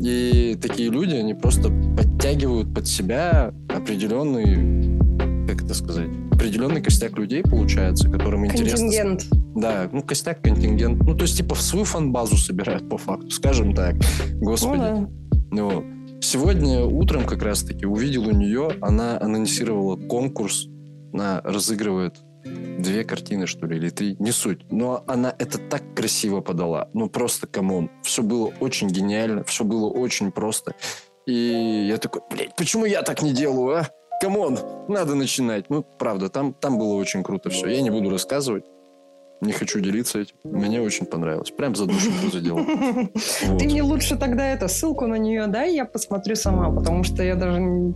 И 0.00 0.56
такие 0.60 0.90
люди, 0.90 1.14
они 1.14 1.34
просто 1.34 1.70
подтягивают 1.96 2.74
под 2.74 2.86
себя 2.86 3.52
определенный, 3.68 4.98
как 5.46 5.62
это 5.62 5.74
сказать, 5.74 6.08
определенный 6.32 6.80
костяк 6.80 7.18
людей, 7.18 7.42
получается, 7.42 8.08
которым 8.08 8.46
интересно... 8.46 8.78
Контингент. 8.78 9.26
Да, 9.54 9.90
ну, 9.92 10.02
костяк, 10.02 10.40
контингент. 10.40 11.02
Ну, 11.02 11.14
то 11.14 11.22
есть, 11.24 11.36
типа, 11.36 11.54
в 11.54 11.60
свою 11.60 11.84
фан-базу 11.84 12.38
собирают, 12.38 12.88
по 12.88 12.96
факту, 12.96 13.30
скажем 13.30 13.74
так. 13.74 13.96
Господи. 14.40 14.80
Ну, 14.80 15.10
да. 15.30 15.36
ну, 15.50 15.84
сегодня 16.22 16.82
утром 16.82 17.26
как 17.26 17.42
раз-таки 17.42 17.84
увидел 17.84 18.26
у 18.26 18.32
нее, 18.32 18.70
она 18.80 19.20
анонсировала 19.20 19.96
конкурс, 19.96 20.66
она 21.12 21.42
разыгрывает 21.44 22.16
две 22.44 23.04
картины, 23.04 23.46
что 23.46 23.66
ли, 23.66 23.76
или 23.76 23.90
три, 23.90 24.16
не 24.18 24.32
суть. 24.32 24.70
Но 24.70 25.04
она 25.06 25.34
это 25.38 25.58
так 25.58 25.82
красиво 25.94 26.40
подала. 26.40 26.88
Ну, 26.94 27.08
просто, 27.08 27.46
come 27.46 27.71
on. 27.71 27.90
Все 28.02 28.22
было 28.22 28.52
очень 28.60 28.88
гениально, 28.88 29.44
все 29.44 29.64
было 29.64 29.88
очень 29.88 30.32
просто. 30.32 30.74
И 31.26 31.86
я 31.88 31.98
такой, 31.98 32.22
блядь, 32.30 32.56
почему 32.56 32.84
я 32.84 33.02
так 33.02 33.22
не 33.22 33.32
делаю, 33.32 33.76
а? 33.76 33.88
Come 34.20 34.42
on, 34.42 34.58
надо 34.88 35.14
начинать. 35.14 35.70
Ну, 35.70 35.82
правда, 35.82 36.28
там, 36.28 36.52
там 36.52 36.78
было 36.78 36.94
очень 36.94 37.22
круто 37.22 37.50
все. 37.50 37.68
Я 37.68 37.80
не 37.80 37.90
буду 37.90 38.10
рассказывать. 38.10 38.64
Не 39.40 39.52
хочу 39.52 39.80
делиться 39.80 40.18
этим. 40.18 40.36
Мне 40.44 40.82
очень 40.82 41.06
понравилось. 41.06 41.50
Прям 41.50 41.74
за 41.74 41.86
душу 41.86 42.10
задел. 42.30 42.58
Ты 43.58 43.64
мне 43.64 43.82
лучше 43.82 44.16
тогда 44.16 44.46
это 44.46 44.68
ссылку 44.68 45.06
на 45.06 45.14
нее 45.14 45.46
дай, 45.46 45.74
я 45.74 45.86
посмотрю 45.86 46.36
сама, 46.36 46.70
потому 46.70 47.04
что 47.04 47.22
я 47.22 47.36
даже 47.36 47.94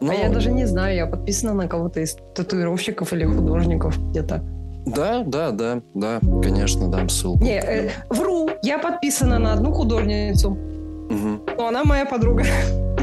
но... 0.00 0.12
А 0.12 0.14
я 0.14 0.28
даже 0.30 0.52
не 0.52 0.66
знаю, 0.66 0.96
я 0.96 1.06
подписана 1.06 1.54
на 1.54 1.68
кого-то 1.68 2.00
из 2.00 2.16
татуировщиков 2.34 3.12
или 3.12 3.24
художников 3.24 3.98
где-то. 4.10 4.44
Да, 4.86 5.22
да, 5.26 5.50
да, 5.50 5.82
да, 5.94 6.20
конечно, 6.42 6.88
дам 6.88 7.08
ссылку. 7.08 7.44
Не, 7.44 7.60
э, 7.60 7.90
вру, 8.08 8.48
я 8.62 8.78
подписана 8.78 9.38
на 9.38 9.52
одну 9.52 9.72
художницу, 9.72 10.50
угу. 10.50 11.42
но 11.58 11.68
она 11.68 11.84
моя 11.84 12.06
подруга. 12.06 12.44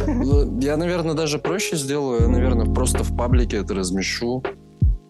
Ну, 0.07 0.59
я, 0.59 0.77
наверное, 0.77 1.15
даже 1.15 1.39
проще 1.39 1.75
сделаю. 1.75 2.21
Я, 2.21 2.27
наверное, 2.27 2.65
просто 2.65 3.03
в 3.03 3.15
паблике 3.15 3.57
это 3.57 3.73
размещу. 3.73 4.43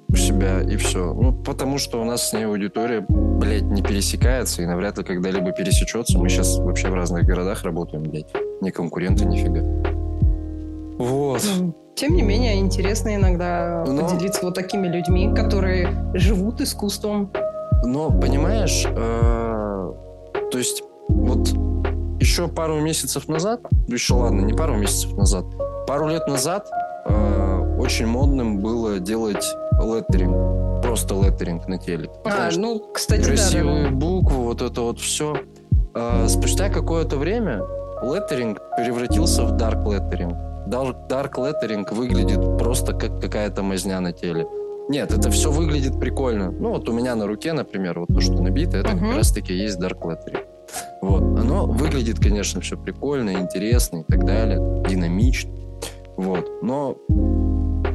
у 0.10 0.16
себя 0.16 0.62
и 0.62 0.78
все. 0.78 1.14
Ну, 1.14 1.34
потому 1.44 1.78
что 1.78 2.02
у 2.02 2.06
нас 2.06 2.30
с 2.30 2.34
ней 2.34 2.46
аудитория, 2.46 3.06
блядь, 3.10 3.64
не 3.64 3.82
пересекается 3.82 4.62
и 4.62 4.66
навряд 4.66 4.98
ли 4.98 5.04
когда-либо 5.04 5.52
пересечется. 5.52 6.18
Мы 6.18 6.30
сейчас 6.30 6.58
вообще 6.58 6.90
в 6.90 6.94
разных 6.94 7.26
городах 7.26 7.64
работаем, 7.64 8.04
блядь. 8.04 8.32
Не 8.62 8.72
конкуренты 8.72 9.26
нифига. 9.26 9.62
Вот. 10.98 11.42
Ну, 11.58 11.76
тем 11.96 12.16
не 12.16 12.22
менее, 12.22 12.60
интересно 12.60 13.16
иногда 13.16 13.84
Но... 13.88 14.08
поделиться 14.08 14.42
вот 14.44 14.56
такими 14.56 14.88
людьми, 14.88 15.34
которые 15.34 15.90
живут 16.14 16.62
искусством. 16.62 17.32
Но, 17.84 18.12
понимаешь, 18.12 18.86
э, 18.86 19.94
то 20.52 20.58
есть 20.58 20.84
вот 21.08 21.48
еще 22.20 22.48
пару 22.48 22.82
месяцев 22.82 23.28
назад, 23.28 23.62
еще 23.88 24.16
ладно, 24.16 24.42
не 24.42 24.54
пару 24.54 24.76
месяцев 24.76 25.14
назад, 25.14 25.46
пару 25.88 26.08
лет 26.08 26.28
назад 26.28 26.68
э, 27.06 27.78
очень 27.78 28.08
модным 28.08 28.60
было 28.60 29.00
делать 29.00 29.46
леттеринг, 29.82 30.82
просто 30.82 31.16
леттеринг 31.16 31.68
на 31.68 31.78
теле. 31.78 32.10
А, 32.24 32.32
Знаешь, 32.32 32.58
ну, 32.58 32.80
кстати, 32.94 33.24
красивые 33.24 33.86
да, 33.86 33.90
да. 33.90 33.96
буквы, 33.96 34.38
вот 34.44 34.62
это 34.62 34.82
вот 34.82 35.00
все. 35.00 35.38
Э, 35.94 36.28
спустя 36.28 36.70
какое-то 36.70 37.18
время 37.18 37.62
леттеринг 38.02 38.60
превратился 38.76 39.44
в 39.44 39.54
dark 39.54 39.86
lettering. 39.86 40.55
Dark 40.68 41.34
lettering 41.36 41.94
выглядит 41.94 42.58
просто 42.58 42.94
как 42.94 43.22
какая-то 43.22 43.64
мазня 43.64 44.00
на 44.00 44.12
теле. 44.12 44.46
Нет, 44.88 45.12
это 45.12 45.32
все 45.32 45.52
выглядит 45.52 46.00
прикольно. 46.00 46.52
Ну, 46.52 46.70
вот 46.70 46.88
у 46.88 46.94
меня 46.94 47.16
на 47.16 47.26
руке, 47.26 47.54
например, 47.54 48.00
вот 48.00 48.10
то, 48.10 48.22
что 48.22 48.34
набито, 48.34 48.78
это 48.78 48.92
uh-huh. 48.92 49.00
как 49.00 49.16
раз-таки 49.16 49.54
есть 49.54 49.80
dark 49.80 50.00
lettering. 50.02 50.46
Вот. 51.02 51.22
Оно 51.22 51.66
выглядит, 51.66 52.20
конечно, 52.20 52.62
все 52.62 52.78
прикольно, 52.78 53.34
интересно 53.34 54.00
и 54.00 54.04
так 54.04 54.26
далее, 54.26 54.84
динамично. 54.88 55.52
Вот. 56.18 56.48
Но 56.62 56.98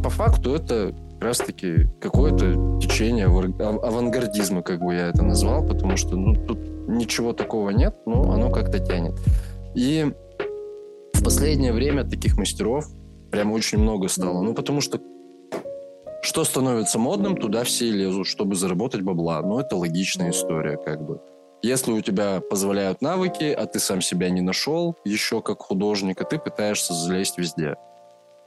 по 0.03 0.11
факту 0.11 0.55
это 0.55 0.93
как 1.15 1.25
раз-таки 1.25 1.89
какое-то 2.01 2.79
течение 2.81 3.27
авангардизма, 3.27 4.63
как 4.63 4.81
бы 4.81 4.95
я 4.95 5.09
это 5.09 5.23
назвал, 5.23 5.67
потому 5.67 5.97
что 5.97 6.17
ну, 6.17 6.35
тут 6.47 6.59
ничего 6.89 7.33
такого 7.33 7.71
нет, 7.71 7.95
но 8.07 8.33
оно 8.33 8.51
как-то 8.51 8.79
тянет. 8.79 9.15
И 9.75 10.13
в 11.21 11.23
последнее 11.23 11.75
время 11.75 12.05
таких 12.05 12.39
мастеров 12.39 12.87
прям 13.31 13.53
очень 13.53 13.79
много 13.79 14.09
стало. 14.09 14.41
Ну, 14.41 14.55
потому 14.55 14.81
что 14.81 14.99
что 16.23 16.45
становится 16.45 16.99
модным, 16.99 17.37
туда 17.37 17.65
все 17.65 17.91
лезут, 17.91 18.27
чтобы 18.27 18.55
заработать 18.55 19.03
бабла. 19.03 19.43
Ну, 19.43 19.59
это 19.59 19.77
логичная 19.77 20.31
история, 20.31 20.79
как 20.79 21.03
бы. 21.03 21.21
Если 21.63 21.93
у 21.93 22.01
тебя 22.01 22.41
позволяют 22.41 23.03
навыки, 23.03 23.45
а 23.45 23.67
ты 23.67 23.79
сам 23.81 24.01
себя 24.01 24.31
не 24.31 24.41
нашел 24.41 24.97
еще 25.05 25.43
как 25.43 25.61
художника, 25.61 26.25
ты 26.25 26.39
пытаешься 26.39 26.95
залезть 26.95 27.37
везде. 27.37 27.77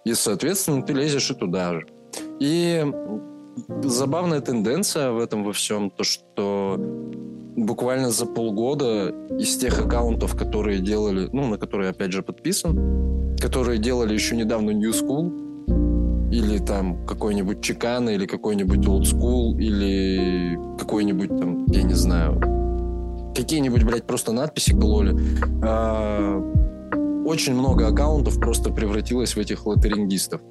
И, 0.03 0.15
соответственно, 0.15 0.81
ты 0.81 0.93
лезешь 0.93 1.29
и 1.29 1.35
туда 1.35 1.73
же. 1.73 1.87
И 2.39 2.83
забавная 3.83 4.41
тенденция 4.41 5.11
в 5.11 5.19
этом 5.19 5.43
во 5.43 5.53
всем, 5.53 5.89
то, 5.89 6.03
что 6.03 6.77
буквально 7.55 8.09
за 8.09 8.25
полгода 8.25 9.13
из 9.39 9.57
тех 9.57 9.79
аккаунтов, 9.79 10.35
которые 10.35 10.79
делали, 10.79 11.29
ну, 11.31 11.47
на 11.47 11.57
которые, 11.57 11.89
опять 11.91 12.11
же, 12.11 12.23
подписан, 12.23 13.35
которые 13.39 13.77
делали 13.77 14.13
еще 14.13 14.35
недавно 14.35 14.71
New 14.71 14.91
School, 14.91 15.43
или 16.31 16.57
там 16.57 17.05
какой-нибудь 17.05 17.61
Чикана, 17.61 18.09
или 18.09 18.25
какой-нибудь 18.25 18.79
Old 18.79 19.03
School, 19.03 19.59
или 19.59 20.57
какой-нибудь 20.79 21.29
там, 21.29 21.65
я 21.67 21.83
не 21.83 21.93
знаю, 21.93 22.39
какие-нибудь, 23.35 23.83
блядь, 23.83 24.07
просто 24.07 24.31
надписи 24.31 24.71
кололи. 24.71 25.15
А, 25.63 26.39
очень 27.25 27.53
много 27.53 27.87
аккаунтов 27.87 28.39
просто 28.39 28.71
превратилось 28.71 29.35
в 29.35 29.39
этих 29.39 29.65
лотерингистов. 29.65 30.41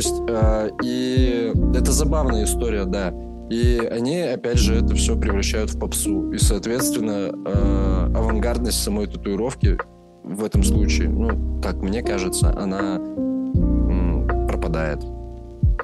Есть, 0.00 0.14
а, 0.30 0.70
и 0.82 1.52
это 1.74 1.92
забавная 1.92 2.44
история, 2.44 2.86
да. 2.86 3.12
И 3.50 3.86
они, 3.92 4.18
опять 4.20 4.56
же, 4.56 4.76
это 4.76 4.94
все 4.94 5.14
превращают 5.14 5.74
в 5.74 5.78
попсу. 5.78 6.32
И, 6.32 6.38
соответственно, 6.38 7.30
э, 7.30 8.12
авангардность 8.14 8.82
самой 8.82 9.08
татуировки 9.08 9.76
в 10.24 10.42
этом 10.42 10.62
случае, 10.62 11.10
ну, 11.10 11.60
как 11.60 11.82
мне 11.82 12.02
кажется, 12.02 12.58
она 12.58 12.96
м, 12.96 14.26
пропадает. 14.48 15.00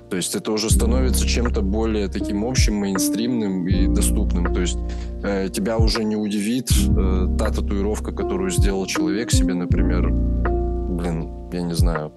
То 0.08 0.16
есть 0.16 0.34
это 0.34 0.50
уже 0.50 0.70
становится 0.70 1.26
чем-то 1.26 1.60
более 1.60 2.08
таким 2.08 2.42
общим, 2.46 2.76
мейнстримным 2.76 3.68
и 3.68 3.86
доступным. 3.86 4.54
То 4.54 4.62
есть 4.62 4.78
э, 5.22 5.50
тебя 5.52 5.76
уже 5.76 6.04
не 6.04 6.16
удивит 6.16 6.70
э, 6.70 7.36
та 7.38 7.50
татуировка, 7.50 8.12
которую 8.12 8.50
сделал 8.50 8.86
человек 8.86 9.30
себе, 9.30 9.52
например, 9.52 10.08
блин, 10.08 11.50
я 11.52 11.60
не 11.60 11.74
знаю, 11.74 12.12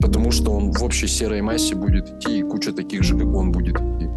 потому 0.00 0.30
что 0.30 0.52
он 0.52 0.72
в 0.72 0.82
общей 0.82 1.06
серой 1.06 1.42
массе 1.42 1.74
будет 1.74 2.08
идти, 2.08 2.38
и 2.38 2.42
куча 2.42 2.72
таких 2.72 3.02
же, 3.02 3.16
как 3.18 3.26
он, 3.34 3.52
будет 3.52 3.76
идти. 3.76 4.08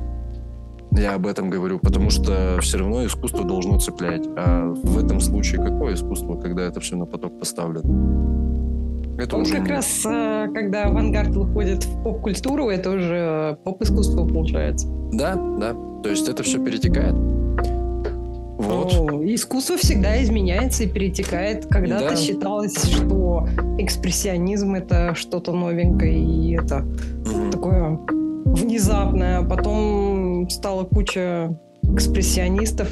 Я 0.92 1.16
об 1.16 1.28
этом 1.28 1.50
говорю, 1.50 1.80
потому 1.80 2.10
что 2.10 2.58
все 2.62 2.80
равно 2.80 3.06
искусство 3.06 3.46
должно 3.46 3.80
цеплять. 3.80 4.28
А 4.36 4.74
в 4.74 4.98
этом 4.98 5.20
случае 5.20 5.64
какое 5.64 5.94
искусство, 5.94 6.36
когда 6.36 6.64
это 6.64 6.80
все 6.80 6.96
на 6.96 7.06
поток 7.06 7.40
поставлено? 7.40 8.40
Это 9.20 9.36
Он 9.36 9.42
уже 9.44 9.58
как 9.58 9.68
раз, 9.68 10.06
э, 10.06 10.48
когда 10.54 10.86
авангард 10.86 11.36
выходит 11.36 11.84
в 11.84 12.04
поп-культуру, 12.04 12.70
это 12.70 12.90
уже 12.92 13.58
поп-искусство 13.66 14.26
получается. 14.26 14.88
Да, 15.12 15.36
да. 15.36 15.76
То 16.04 16.10
есть 16.10 16.28
это 16.30 16.42
все 16.42 16.64
перетекает. 16.64 17.16
Вот. 18.70 19.24
Искусство 19.26 19.78
всегда 19.78 20.22
изменяется 20.24 20.84
и 20.84 20.88
перетекает. 20.88 21.66
Когда-то 21.68 22.10
да. 22.10 22.16
считалось, 22.16 22.84
что 22.84 23.48
экспрессионизм 23.78 24.76
это 24.76 25.16
что-то 25.16 25.52
новенькое 25.54 26.20
и 26.20 26.56
это 26.56 26.86
угу. 27.26 27.52
такое 27.52 28.00
внезапное. 28.46 29.44
Потом 29.44 30.50
стала 30.50 30.84
куча 30.84 31.58
экспрессионистов 31.84 32.90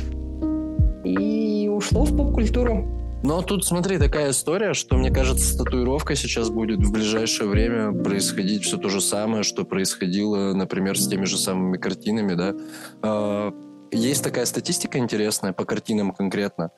и 1.03 1.69
ушло 1.71 2.03
в 2.03 2.15
поп-культуру. 2.15 2.93
Но 3.23 3.41
тут, 3.41 3.65
смотри, 3.65 3.97
такая 3.97 4.31
история, 4.31 4.73
что, 4.73 4.95
мне 4.95 5.09
кажется, 5.09 5.43
с 5.43 5.57
татуировкой 5.57 6.15
сейчас 6.15 6.49
будет 6.49 6.85
в 6.85 6.91
ближайшее 6.91 7.49
время 7.49 7.91
происходить 7.91 8.63
все 8.63 8.77
то 8.77 8.89
же 8.89 9.01
самое, 9.01 9.43
что 9.43 9.65
происходило, 9.65 10.53
например, 10.53 10.97
с 10.99 11.07
теми 11.07 11.25
же 11.25 11.37
самыми 11.37 11.77
картинами, 11.77 12.35
да. 12.35 13.51
Есть 13.91 14.23
такая 14.23 14.45
статистика 14.45 14.97
интересная 14.97 15.54
по 15.54 15.65
картинам 15.65 16.12
конкретно. 16.12 16.71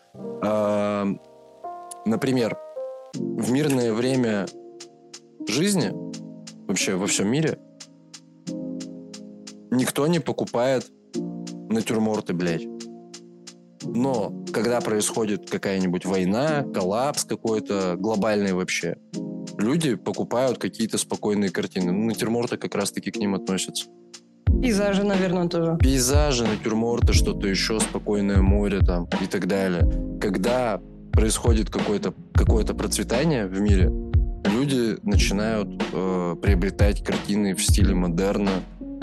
А, 0.44 1.06
например, 2.06 2.58
в 3.14 3.52
мирное 3.52 3.94
время 3.94 4.46
жизни, 5.48 5.92
вообще 6.68 6.96
во 6.96 7.08
всем 7.08 7.28
мире, 7.30 7.60
никто 9.72 10.08
не 10.08 10.20
покупает 10.20 10.86
натюрморты, 11.70 12.34
блядь. 12.34 12.68
Но 13.84 14.46
когда 14.54 14.82
происходит 14.82 15.50
какая-нибудь 15.50 16.06
война, 16.06 16.64
коллапс 16.74 17.24
какой-то, 17.26 17.96
глобальный 17.98 18.54
вообще, 18.54 18.98
люди 19.58 19.96
покупают 19.96 20.58
какие-то 20.58 20.98
спокойные 20.98 21.50
картины. 21.50 21.92
Ну, 21.92 22.06
натюрморты 22.06 22.58
как 22.58 22.76
раз-таки 22.76 23.12
к 23.12 23.18
ним 23.18 23.36
относятся. 23.36 23.90
Пейзажи, 24.62 25.04
наверное, 25.04 25.48
тоже. 25.48 25.78
Пейзажи, 25.80 26.46
натюрморты, 26.46 27.14
что-то 27.14 27.48
еще, 27.48 27.80
спокойное 27.80 28.42
море 28.42 28.80
там 28.80 29.08
и 29.22 29.26
так 29.26 29.48
далее. 29.48 29.90
Когда 30.22 30.80
происходит 31.12 31.70
какое-то 31.70 32.14
какое 32.34 32.66
процветание 32.66 33.48
в 33.48 33.60
мире, 33.60 33.92
люди 34.46 34.98
начинают 35.04 35.70
э, 35.92 36.36
приобретать 36.42 37.04
картины 37.04 37.56
в 37.56 37.64
стиле 37.64 37.94
модерна, 37.94 38.52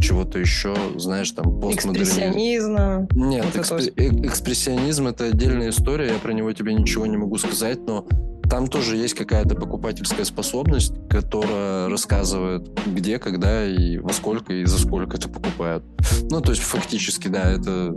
чего-то 0.00 0.38
еще, 0.38 0.74
знаешь, 0.96 1.30
там, 1.32 1.60
постмодернизм. 1.60 2.12
Экспрессионизма. 2.20 3.08
Нет, 3.12 3.44
вот 3.44 3.56
экспre- 3.56 3.92
это... 3.96 4.02
Э, 4.02 4.26
экспрессионизм— 4.26 5.06
это 5.08 5.24
отдельная 5.24 5.70
история, 5.70 6.08
я 6.08 6.18
про 6.18 6.32
него 6.32 6.52
тебе 6.52 6.74
ничего 6.74 7.06
не 7.06 7.16
могу 7.16 7.38
сказать, 7.38 7.78
но 7.86 8.06
там 8.48 8.68
тоже 8.68 8.96
есть 8.96 9.14
какая-то 9.14 9.54
покупательская 9.54 10.24
способность, 10.24 10.92
которая 11.08 11.88
рассказывает, 11.88 12.68
где, 12.86 13.18
когда 13.18 13.64
и 13.64 13.98
во 13.98 14.12
сколько 14.12 14.52
и 14.52 14.64
за 14.64 14.78
сколько 14.78 15.16
это 15.16 15.28
покупают. 15.28 15.84
Ну, 16.30 16.40
то 16.40 16.50
есть 16.50 16.62
фактически, 16.62 17.28
да, 17.28 17.50
это 17.50 17.94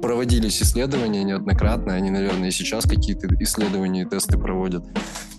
проводились 0.00 0.62
исследования 0.62 1.24
неоднократно, 1.24 1.94
они, 1.94 2.10
наверное, 2.10 2.48
и 2.48 2.52
сейчас 2.52 2.84
какие-то 2.84 3.28
исследования 3.40 4.02
и 4.02 4.04
тесты 4.04 4.38
проводят. 4.38 4.84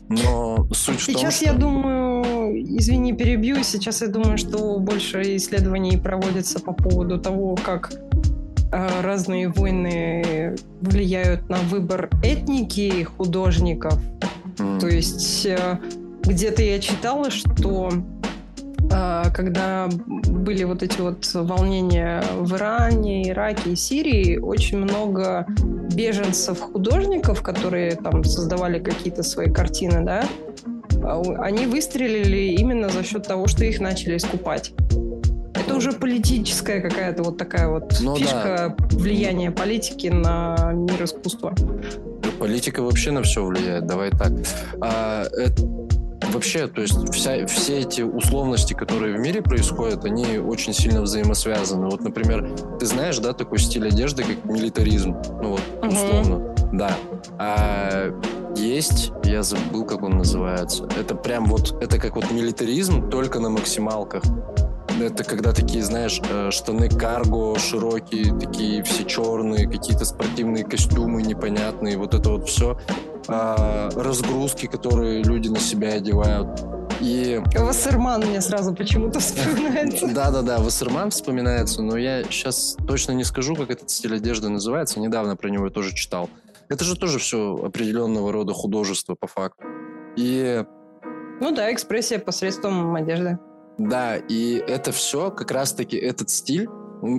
Но 0.10 0.68
суть 0.72 1.00
сейчас, 1.00 1.04
в 1.04 1.06
том, 1.06 1.16
Сейчас, 1.16 1.42
я 1.44 1.54
думаю, 1.54 2.78
извини, 2.78 3.14
перебью, 3.14 3.64
сейчас 3.64 4.02
я 4.02 4.08
думаю, 4.08 4.38
что 4.38 4.80
больше 4.80 5.36
исследований 5.38 5.98
проводится 5.98 6.60
по 6.60 6.74
поводу 6.74 7.20
того, 7.20 7.56
как 7.56 7.94
э, 8.72 9.02
разные 9.02 9.50
войны 9.50 10.56
влияют 10.82 11.48
на 11.48 11.58
выбор 11.58 12.10
этники 12.24 13.04
художников. 13.04 14.00
Mm. 14.60 14.80
То 14.80 14.88
есть 14.88 15.46
э, 15.46 15.80
где-то 16.24 16.62
я 16.62 16.80
читала, 16.80 17.32
что 17.32 17.92
а, 18.92 19.30
когда 19.32 19.88
были 20.28 20.64
вот 20.64 20.84
эти 20.84 21.00
вот 21.00 21.30
волнения 21.34 22.24
в 22.40 22.56
Иране, 22.56 23.30
Ираке 23.30 23.72
и 23.72 23.76
Сирии, 23.76 24.38
очень 24.38 24.80
много 24.80 25.46
беженцев-художников, 25.94 27.42
которые 27.42 27.96
там 27.96 28.24
создавали 28.24 28.80
какие-то 28.80 29.24
свои 29.24 29.52
картины, 29.52 30.04
да, 30.04 30.24
а, 31.04 31.22
они 31.42 31.66
выстрелили 31.66 32.56
именно 32.56 32.90
за 32.90 33.04
счет 33.04 33.28
того, 33.28 33.48
что 33.48 33.66
их 33.66 33.80
начали 33.80 34.18
искупать. 34.18 34.74
Это 35.54 35.70
это 35.70 35.78
уже 35.78 35.92
политическая 35.92 36.82
какая-то 36.82 37.22
вот 37.22 37.38
такая 37.38 37.68
вот 37.68 37.96
ну, 38.02 38.16
фишка 38.16 38.76
да. 38.78 38.88
влияния 38.98 39.52
политики 39.52 40.08
на 40.08 40.72
мир 40.74 41.04
искусства. 41.04 41.54
Политика 42.40 42.82
вообще 42.82 43.12
на 43.12 43.22
все 43.24 43.44
влияет, 43.44 43.86
давай 43.86 44.12
так. 44.12 44.32
А, 44.82 45.24
это, 45.24 45.62
вообще, 46.32 46.68
то 46.68 46.82
есть 46.82 47.14
вся, 47.14 47.46
все 47.48 47.80
эти 47.80 48.02
условности, 48.02 48.74
которые 48.74 49.18
в 49.18 49.20
мире 49.20 49.42
происходят, 49.42 50.06
они 50.06 50.38
очень 50.38 50.74
сильно 50.74 51.02
взаимосвязаны. 51.02 51.88
Вот, 51.88 52.02
например, 52.02 52.50
ты 52.80 52.86
знаешь, 52.86 53.18
да, 53.20 53.34
такой 53.34 53.60
стиль 53.60 53.88
одежды, 53.88 54.24
как 54.24 54.46
милитаризм, 54.46 55.16
ну 55.42 55.52
вот, 55.52 55.62
условно, 55.82 56.36
uh-huh. 56.36 56.70
да. 56.74 56.98
А 57.38 58.14
есть, 58.56 59.12
я 59.24 59.44
забыл, 59.44 59.86
как 59.86 60.04
он 60.04 60.18
называется. 60.18 60.88
Это 61.00 61.16
прям 61.16 61.46
вот, 61.46 61.76
это 61.82 62.00
как 62.00 62.16
вот 62.16 62.32
милитаризм, 62.32 63.10
только 63.10 63.40
на 63.40 63.50
максималках. 63.50 64.24
Это 65.02 65.24
когда 65.24 65.54
такие, 65.54 65.84
знаешь, 65.84 66.22
э, 66.30 66.52
штаны 66.52 66.90
карго 66.90 67.58
широкие, 67.58 68.38
такие 68.38 68.84
все 68.84 69.04
черные, 69.06 69.70
какие-то 69.70 70.06
спортивные 70.06 70.64
костюмы 70.64 71.22
непонятные, 71.22 71.98
вот 71.98 72.14
это 72.14 72.30
вот 72.30 72.48
все. 72.48 72.78
А, 73.28 73.90
разгрузки, 73.96 74.66
которые 74.66 75.24
люди 75.24 75.48
на 75.50 75.60
себя 75.60 75.94
одевают. 75.94 76.48
И... 77.00 77.42
Вассерман 77.56 78.26
мне 78.26 78.42
сразу 78.42 78.74
почему-то 78.74 79.20
вспоминается. 79.20 80.08
Да-да-да, 80.14 80.58
Вассерман 80.58 81.12
вспоминается, 81.12 81.82
но 81.82 81.98
я 81.98 82.24
сейчас 82.24 82.76
точно 82.88 83.14
не 83.14 83.24
скажу, 83.24 83.56
как 83.56 83.70
этот 83.70 83.90
стиль 83.90 84.16
одежды 84.16 84.50
называется. 84.50 85.00
Недавно 85.00 85.36
про 85.36 85.50
него 85.50 85.70
тоже 85.70 85.94
читал. 85.94 86.30
Это 86.68 86.84
же 86.84 86.96
тоже 86.96 87.20
все 87.20 87.56
определенного 87.64 88.32
рода 88.32 88.54
художество 88.54 89.16
по 89.16 89.28
факту. 89.28 89.64
И... 90.18 90.64
Ну 91.40 91.52
да, 91.52 91.72
экспрессия 91.72 92.20
посредством 92.20 92.94
одежды. 92.96 93.40
Да, 93.80 94.18
и 94.18 94.56
это 94.56 94.92
все 94.92 95.32
как 95.32 95.52
раз-таки 95.52 95.96
этот 95.96 96.30
стиль, 96.30 96.68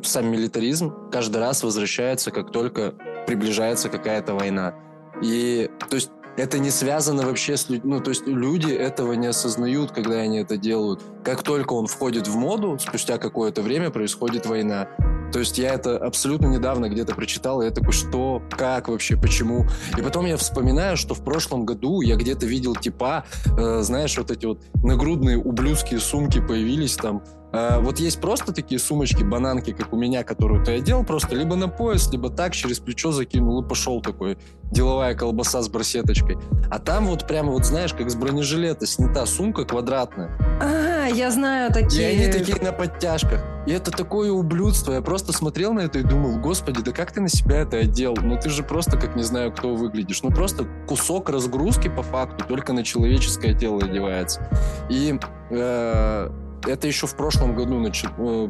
сам 0.04 0.26
милитаризм 0.30 1.10
каждый 1.10 1.38
раз 1.38 1.62
возвращается, 1.62 2.30
как 2.30 2.52
только 2.52 2.92
приближается 3.26 3.88
какая-то 3.88 4.34
война. 4.34 4.74
И, 5.22 5.70
то 5.88 5.96
есть, 5.96 6.10
это 6.36 6.58
не 6.58 6.70
связано 6.70 7.24
вообще 7.26 7.56
с 7.56 7.68
людьми. 7.68 7.94
Ну, 7.94 8.00
то 8.00 8.10
есть 8.10 8.26
люди 8.26 8.72
этого 8.72 9.12
не 9.12 9.26
осознают, 9.26 9.92
когда 9.92 10.16
они 10.16 10.38
это 10.38 10.56
делают. 10.56 11.02
Как 11.24 11.42
только 11.42 11.72
он 11.72 11.86
входит 11.86 12.28
в 12.28 12.36
моду, 12.36 12.78
спустя 12.78 13.18
какое-то 13.18 13.62
время 13.62 13.90
происходит 13.90 14.46
война. 14.46 14.88
То 15.32 15.38
есть 15.38 15.58
я 15.58 15.74
это 15.74 15.96
абсолютно 15.96 16.46
недавно 16.46 16.88
где-то 16.88 17.14
прочитал, 17.14 17.62
и 17.62 17.66
я 17.66 17.70
такой, 17.70 17.92
что, 17.92 18.42
как 18.50 18.88
вообще, 18.88 19.16
почему? 19.16 19.66
И 19.96 20.02
потом 20.02 20.26
я 20.26 20.36
вспоминаю, 20.36 20.96
что 20.96 21.14
в 21.14 21.22
прошлом 21.22 21.64
году 21.64 22.00
я 22.00 22.16
где-то 22.16 22.46
видел 22.46 22.74
типа, 22.74 23.24
э, 23.56 23.82
знаешь, 23.82 24.16
вот 24.18 24.30
эти 24.30 24.46
вот 24.46 24.62
нагрудные 24.82 25.38
ублюдские 25.38 26.00
сумки 26.00 26.40
появились 26.40 26.96
там, 26.96 27.22
вот 27.52 27.98
есть 27.98 28.20
просто 28.20 28.52
такие 28.52 28.78
сумочки, 28.78 29.24
бананки, 29.24 29.72
как 29.72 29.92
у 29.92 29.96
меня, 29.96 30.22
которую 30.22 30.64
ты 30.64 30.72
одел, 30.72 31.04
просто 31.04 31.34
либо 31.34 31.56
на 31.56 31.68
пояс, 31.68 32.10
либо 32.12 32.30
так, 32.30 32.54
через 32.54 32.78
плечо 32.78 33.12
закинул 33.12 33.62
и 33.62 33.68
пошел 33.68 34.00
такой. 34.00 34.38
Деловая 34.70 35.14
колбаса 35.14 35.62
с 35.62 35.68
барсеточкой. 35.68 36.38
А 36.70 36.78
там 36.78 37.06
вот 37.06 37.26
прямо 37.26 37.50
вот, 37.50 37.64
знаешь, 37.64 37.92
как 37.92 38.08
с 38.08 38.14
бронежилета 38.14 38.86
снята 38.86 39.26
сумка 39.26 39.64
квадратная. 39.64 40.38
А, 40.62 41.06
я 41.08 41.32
знаю 41.32 41.72
такие. 41.72 42.12
И 42.12 42.16
они 42.16 42.32
такие 42.32 42.62
на 42.62 42.72
подтяжках. 42.72 43.44
И 43.66 43.72
это 43.72 43.90
такое 43.90 44.30
ублюдство. 44.30 44.92
Я 44.92 45.02
просто 45.02 45.32
смотрел 45.32 45.72
на 45.72 45.80
это 45.80 45.98
и 45.98 46.02
думал, 46.02 46.38
господи, 46.38 46.82
да 46.82 46.92
как 46.92 47.12
ты 47.12 47.20
на 47.20 47.28
себя 47.28 47.58
это 47.58 47.78
одел? 47.78 48.16
Ну 48.22 48.38
ты 48.40 48.48
же 48.48 48.62
просто, 48.62 48.96
как 48.96 49.16
не 49.16 49.24
знаю, 49.24 49.52
кто 49.52 49.74
выглядишь. 49.74 50.22
Ну 50.22 50.30
просто 50.30 50.66
кусок 50.86 51.28
разгрузки 51.28 51.88
по 51.88 52.02
факту, 52.02 52.44
только 52.46 52.72
на 52.72 52.84
человеческое 52.84 53.54
тело 53.54 53.82
одевается. 53.82 54.48
И 54.88 55.18
э, 55.50 56.30
это 56.66 56.86
еще 56.86 57.06
в 57.06 57.16
прошлом 57.16 57.54
году 57.54 57.78
нач... 57.78 58.04
Э, 58.18 58.48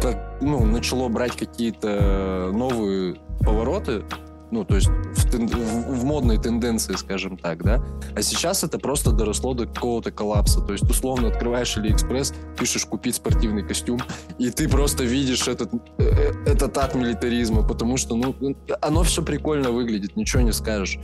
так, 0.00 0.38
ну, 0.40 0.64
начало 0.64 1.08
брать 1.08 1.36
какие-то 1.36 2.50
новые 2.52 3.16
повороты, 3.40 4.04
ну, 4.52 4.66
то 4.66 4.74
есть 4.74 4.88
в, 4.88 5.30
тен... 5.30 5.46
в 5.46 6.04
модной 6.04 6.36
тенденции, 6.36 6.94
скажем 6.94 7.38
так, 7.38 7.64
да. 7.64 7.82
А 8.14 8.20
сейчас 8.20 8.62
это 8.62 8.78
просто 8.78 9.10
доросло 9.10 9.54
до 9.54 9.66
какого-то 9.66 10.12
коллапса. 10.12 10.60
То 10.60 10.74
есть, 10.74 10.88
условно, 10.88 11.28
открываешь 11.28 11.76
Алиэкспресс, 11.78 12.34
пишешь 12.58 12.84
«купить 12.84 13.14
спортивный 13.14 13.66
костюм», 13.66 13.98
и 14.38 14.50
ты 14.50 14.68
просто 14.68 15.04
видишь 15.04 15.48
этот, 15.48 15.72
э, 15.96 16.32
этот 16.44 16.76
ад 16.76 16.94
милитаризма, 16.94 17.66
потому 17.66 17.96
что, 17.96 18.14
ну, 18.14 18.36
оно 18.82 19.02
все 19.04 19.22
прикольно 19.22 19.70
выглядит, 19.70 20.16
ничего 20.16 20.42
не 20.42 20.52
скажешь. 20.52 20.98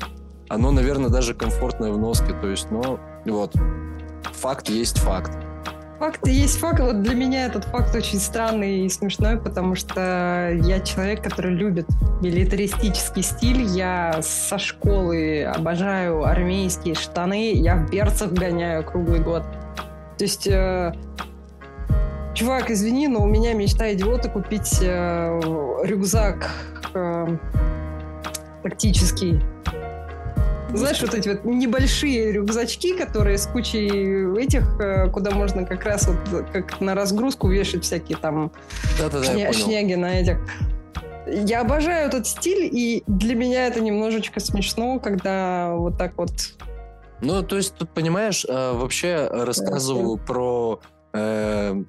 Оно, 0.50 0.70
наверное, 0.70 1.08
даже 1.08 1.32
комфортное 1.32 1.90
в 1.90 1.98
носке, 1.98 2.34
то 2.34 2.48
есть, 2.48 2.70
ну, 2.70 3.00
вот, 3.24 3.54
факт 4.34 4.68
есть 4.68 4.98
факт. 4.98 5.47
Факт 5.98 6.28
есть 6.28 6.58
факт. 6.58 6.78
Вот 6.78 7.02
для 7.02 7.16
меня 7.16 7.46
этот 7.46 7.64
факт 7.64 7.92
очень 7.92 8.20
странный 8.20 8.86
и 8.86 8.88
смешной, 8.88 9.36
потому 9.36 9.74
что 9.74 10.56
я 10.62 10.78
человек, 10.78 11.24
который 11.24 11.52
любит 11.52 11.86
милитаристический 12.20 13.22
стиль. 13.22 13.62
Я 13.62 14.20
со 14.22 14.58
школы 14.58 15.42
обожаю 15.42 16.22
армейские 16.22 16.94
штаны. 16.94 17.52
Я 17.52 17.74
в 17.76 17.90
берцах 17.90 18.32
гоняю 18.32 18.84
круглый 18.84 19.18
год. 19.18 19.42
То 20.18 20.24
есть, 20.24 20.46
э, 20.46 20.94
чувак, 22.32 22.70
извини, 22.70 23.08
но 23.08 23.22
у 23.22 23.26
меня 23.26 23.52
мечта 23.54 23.92
идиота 23.92 24.30
купить 24.30 24.78
э, 24.80 25.40
рюкзак 25.82 26.48
э, 26.94 27.38
тактический 28.62 29.40
знаешь, 30.74 31.00
вот 31.00 31.14
эти 31.14 31.28
вот 31.28 31.44
небольшие 31.44 32.32
рюкзачки, 32.32 32.94
которые 32.94 33.38
с 33.38 33.46
кучей 33.46 34.40
этих, 34.40 34.78
э, 34.80 35.08
куда 35.10 35.30
можно 35.30 35.64
как 35.64 35.84
раз 35.84 36.08
вот 36.08 36.46
как 36.52 36.80
на 36.80 36.94
разгрузку 36.94 37.48
вешать 37.48 37.84
всякие 37.84 38.18
там 38.18 38.52
шня- 38.98 39.52
шняги 39.52 39.94
на 39.94 40.20
этих. 40.20 40.38
Я 41.26 41.60
обожаю 41.60 42.08
этот 42.08 42.26
стиль, 42.26 42.68
и 42.72 43.02
для 43.06 43.34
меня 43.34 43.66
это 43.66 43.80
немножечко 43.80 44.40
смешно, 44.40 44.98
когда 44.98 45.74
вот 45.74 45.98
так 45.98 46.16
вот... 46.16 46.30
Ну, 47.20 47.42
то 47.42 47.56
есть 47.56 47.74
тут, 47.74 47.90
понимаешь, 47.90 48.46
э, 48.48 48.72
вообще 48.72 49.28
рассказываю 49.30 50.16
да, 50.16 50.22
про 50.24 50.80
э, 51.12 51.82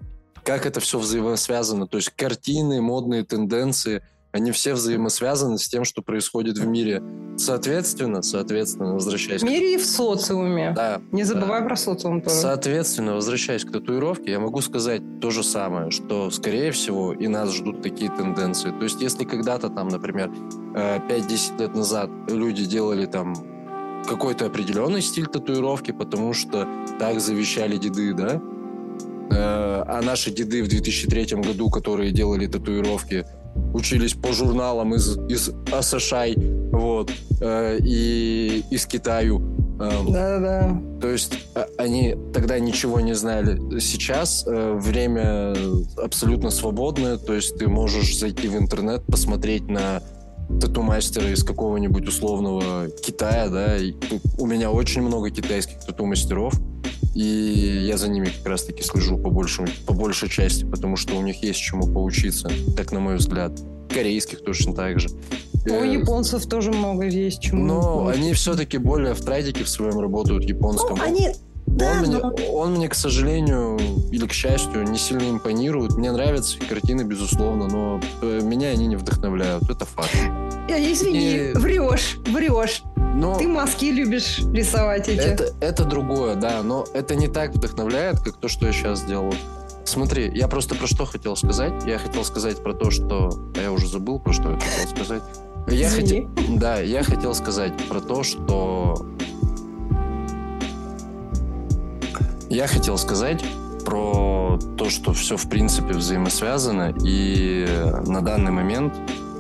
как 0.44 0.66
это 0.66 0.80
все 0.80 1.00
взаимосвязано, 1.00 1.88
то 1.88 1.98
есть 1.98 2.10
картины, 2.10 2.82
модные 2.82 3.24
тенденции– 3.24 4.04
они 4.32 4.52
все 4.52 4.74
взаимосвязаны 4.74 5.58
с 5.58 5.68
тем, 5.68 5.84
что 5.84 6.02
происходит 6.02 6.58
в 6.58 6.68
мире. 6.68 7.02
Соответственно, 7.38 8.22
соответственно, 8.22 8.94
возвращаясь... 8.94 9.42
В 9.42 9.46
мире 9.46 9.76
и 9.76 9.78
в 9.78 9.86
социуме. 9.86 10.74
Да. 10.76 11.02
Не 11.12 11.24
забывай 11.24 11.62
да. 11.62 11.68
про 11.68 11.76
социум 11.76 12.22
тоже. 12.22 12.36
Соответственно, 12.36 13.16
возвращаясь 13.16 13.64
к 13.64 13.72
татуировке, 13.72 14.32
я 14.32 14.40
могу 14.40 14.62
сказать 14.62 15.02
то 15.22 15.32
же 15.32 15.44
самое, 15.44 15.90
что, 15.90 16.30
скорее 16.32 16.72
всего, 16.72 17.14
и 17.14 17.28
нас 17.28 17.56
ждут 17.56 17.82
такие 17.82 18.12
тенденции. 18.12 18.72
То 18.72 18.84
есть, 18.84 19.02
если 19.02 19.24
когда-то 19.24 19.70
там, 19.70 19.88
например, 19.88 20.30
5-10 20.30 21.10
э, 21.58 21.62
лет 21.62 21.76
назад 21.76 22.10
люди 22.28 22.66
делали 22.66 23.06
там 23.06 23.34
какой-то 24.08 24.46
определенный 24.46 25.02
стиль 25.02 25.28
татуировки, 25.28 25.92
потому 25.92 26.34
что 26.34 26.68
так 27.00 27.20
завещали 27.20 27.78
деды, 27.78 28.14
да, 28.14 28.36
э, 28.36 28.44
а 29.32 30.02
наши 30.04 30.32
деды 30.32 30.62
в 30.64 30.68
2003 30.68 31.38
году, 31.38 31.70
которые 31.70 32.12
делали 32.12 32.48
татуировки, 32.48 33.26
учились 33.74 34.14
по 34.14 34.32
журналам 34.32 34.96
из, 34.96 35.18
из 35.30 35.52
США, 35.82 36.26
вот, 36.72 37.12
э, 37.42 37.80
и 37.84 38.64
из 38.72 38.86
Китаю. 38.86 39.42
Да-да-да. 39.80 40.82
То 41.00 41.08
есть 41.08 41.34
а, 41.56 41.66
они 41.78 42.16
тогда 42.34 42.60
ничего 42.60 43.00
не 43.00 43.16
знали. 43.16 43.80
Сейчас 43.80 44.44
э, 44.46 44.74
время 44.74 45.56
абсолютно 45.98 46.50
свободное, 46.50 47.18
то 47.18 47.34
есть 47.34 47.58
ты 47.58 47.70
можешь 47.70 48.18
зайти 48.18 48.50
в 48.50 48.58
интернет, 48.58 49.06
посмотреть 49.06 49.68
на 49.70 50.02
тату-мастера 50.60 51.30
из 51.30 51.44
какого-нибудь 51.44 52.08
условного 52.08 52.90
Китая, 52.90 53.50
да, 53.50 53.78
и 53.78 53.94
у 54.38 54.48
меня 54.48 54.72
очень 54.72 55.02
много 55.02 55.30
китайских 55.30 55.80
тату-мастеров, 55.86 56.54
и 57.16 57.86
я 57.88 57.98
за 57.98 58.08
ними 58.08 58.26
как 58.26 58.46
раз-таки 58.48 58.84
слежу 58.84 59.18
по, 59.18 59.30
большему, 59.30 59.68
по 59.86 59.94
большей 59.94 60.30
части, 60.30 60.66
потому 60.66 60.96
что 60.96 61.16
у 61.16 61.22
них 61.22 61.44
есть 61.44 61.60
чему 61.60 61.88
поучиться, 61.88 62.50
так 62.76 62.92
на 62.92 63.00
мой 63.00 63.16
взгляд. 63.16 63.52
Корейских 63.90 64.44
точно 64.44 64.76
так 64.76 65.00
же. 65.00 65.10
У 65.66 65.72
э, 65.72 65.94
японцев 65.94 66.46
тоже 66.46 66.72
много 66.72 67.06
есть 67.06 67.42
чему. 67.42 67.66
Но 67.66 68.08
они 68.08 68.34
все-таки 68.34 68.78
более 68.78 69.16
в 69.16 69.22
трайдике 69.22 69.64
в 69.64 69.70
своем 69.70 70.00
работают 70.00 70.44
японском. 70.44 70.98
Ну, 70.98 71.04
они 71.04 71.30
да, 71.70 72.02
он, 72.04 72.12
но... 72.12 72.32
мне, 72.32 72.48
он 72.50 72.74
мне, 72.74 72.90
к 72.90 72.96
сожалению, 72.96 73.80
или 74.12 74.26
к 74.26 74.34
счастью, 74.34 74.84
не 74.84 74.98
сильно 74.98 75.30
импонирует. 75.30 75.94
Мне 75.94 76.12
нравятся 76.12 76.58
картины, 76.68 77.04
безусловно, 77.04 77.68
но 77.68 78.02
э, 78.22 78.42
меня 78.42 78.70
они 78.70 78.88
не 78.88 78.96
вдохновляют. 78.96 79.70
Это 79.70 79.86
факт. 79.86 80.16
Э, 80.68 80.92
извини, 80.92 81.52
И... 81.52 81.54
врешь, 81.54 82.18
врешь. 82.28 82.84
Но 83.20 83.38
Ты 83.38 83.50
маски 83.50 83.86
любишь 83.86 84.40
рисовать 84.54 85.10
эти. 85.10 85.20
Это, 85.20 85.54
это 85.60 85.84
другое, 85.84 86.36
да, 86.36 86.64
но 86.64 86.86
это 86.94 87.16
не 87.16 87.28
так 87.28 87.54
вдохновляет, 87.54 88.22
как 88.22 88.38
то, 88.38 88.48
что 88.48 88.66
я 88.66 88.72
сейчас 88.72 89.04
делаю. 89.04 89.34
Смотри, 89.84 90.32
я 90.34 90.48
просто 90.48 90.76
про 90.76 90.88
что 90.88 91.04
хотел 91.04 91.36
сказать. 91.36 91.74
Я 91.86 91.98
хотел 91.98 92.24
сказать 92.24 92.64
про 92.64 92.74
то, 92.74 92.92
что... 92.92 93.30
А 93.58 93.62
я 93.62 93.74
уже 93.74 93.90
забыл, 93.90 94.20
про 94.20 94.32
что 94.32 94.52
я 94.52 94.58
хотел 94.58 94.96
сказать. 94.96 95.24
Я 95.68 95.90
хотел... 95.90 96.30
Да, 96.58 96.80
я 96.80 97.04
хотел 97.04 97.36
сказать 97.36 97.74
про 97.90 98.00
то, 98.00 98.24
что... 98.24 99.06
Я 102.50 102.68
хотел 102.68 102.98
сказать 102.98 103.44
про 103.84 104.58
то, 104.78 104.90
что 104.90 105.12
все 105.12 105.36
в 105.36 105.50
принципе 105.50 105.94
взаимосвязано, 105.94 106.96
и 107.04 107.68
на 108.08 108.22
данный 108.22 108.52
момент 108.52 108.94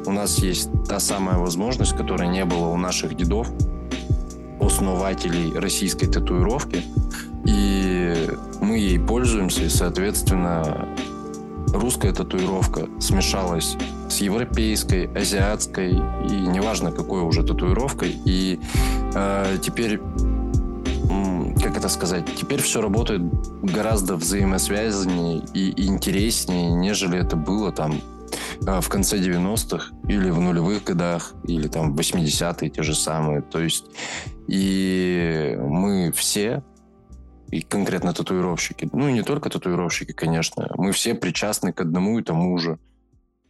у 0.09 0.11
нас 0.11 0.39
есть 0.39 0.69
та 0.87 0.99
самая 0.99 1.37
возможность, 1.37 1.95
которая 1.95 2.29
не 2.29 2.43
было 2.43 2.65
у 2.67 2.77
наших 2.77 3.15
дедов, 3.15 3.47
основателей 4.59 5.53
российской 5.57 6.07
татуировки, 6.07 6.83
и 7.45 8.27
мы 8.59 8.79
ей 8.79 8.99
пользуемся, 8.99 9.63
и, 9.63 9.69
соответственно, 9.69 10.87
русская 11.73 12.11
татуировка 12.11 12.87
смешалась 12.99 13.77
с 14.09 14.17
европейской, 14.17 15.05
азиатской, 15.15 15.91
и 15.91 16.33
неважно 16.33 16.91
какой 16.91 17.21
уже 17.21 17.43
татуировкой, 17.43 18.15
и 18.25 18.59
э, 19.13 19.57
теперь 19.61 20.01
как 21.61 21.77
это 21.77 21.89
сказать, 21.89 22.25
теперь 22.35 22.61
все 22.61 22.81
работает 22.81 23.21
гораздо 23.61 24.15
взаимосвязаннее 24.15 25.43
и 25.53 25.87
интереснее, 25.87 26.71
нежели 26.71 27.19
это 27.19 27.35
было 27.35 27.71
там 27.71 27.99
в 28.61 28.89
конце 28.89 29.17
90-х 29.17 29.93
или 30.07 30.29
в 30.29 30.39
нулевых 30.39 30.83
годах, 30.83 31.33
или 31.45 31.67
там 31.67 31.93
в 31.93 31.99
80-е 31.99 32.69
те 32.69 32.83
же 32.83 32.95
самые. 32.95 33.41
То 33.41 33.59
есть 33.59 33.85
и 34.47 35.57
мы 35.59 36.11
все, 36.11 36.63
и 37.51 37.61
конкретно 37.61 38.13
татуировщики, 38.13 38.89
ну 38.93 39.07
и 39.07 39.13
не 39.13 39.23
только 39.23 39.49
татуировщики, 39.49 40.11
конечно, 40.11 40.71
мы 40.75 40.91
все 40.91 41.15
причастны 41.15 41.73
к 41.73 41.81
одному 41.81 42.19
и 42.19 42.23
тому 42.23 42.57
же. 42.57 42.77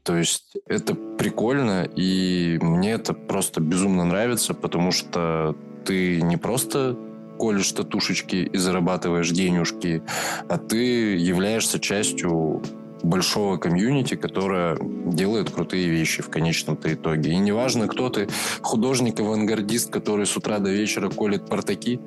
То 0.04 0.16
есть 0.16 0.58
это 0.66 0.96
прикольно, 0.96 1.84
и 1.84 2.58
мне 2.62 2.92
это 2.92 3.14
просто 3.14 3.62
безумно 3.62 4.06
нравится, 4.06 4.54
потому 4.54 4.92
что 4.92 5.56
ты 5.86 6.22
не 6.22 6.38
просто 6.38 6.98
колешь 7.38 7.72
татушечки 7.72 8.36
и 8.36 8.58
зарабатываешь 8.58 9.32
денежки, 9.32 10.04
а 10.50 10.58
ты 10.58 11.16
являешься 11.16 11.80
частью 11.80 12.62
большого 13.04 13.58
комьюнити, 13.58 14.16
которое 14.16 14.78
делает 14.80 15.50
крутые 15.50 15.90
вещи 15.90 16.22
в 16.22 16.30
конечном-то 16.30 16.94
итоге. 16.94 17.32
И 17.32 17.38
неважно, 17.38 17.88
кто 17.88 18.10
ты, 18.10 18.28
художник-авангардист, 18.62 19.92
который 19.92 20.26
с 20.26 20.36
утра 20.36 20.60
до 20.60 20.70
вечера 20.70 21.10
колет 21.10 21.48
портаки, 21.48 22.00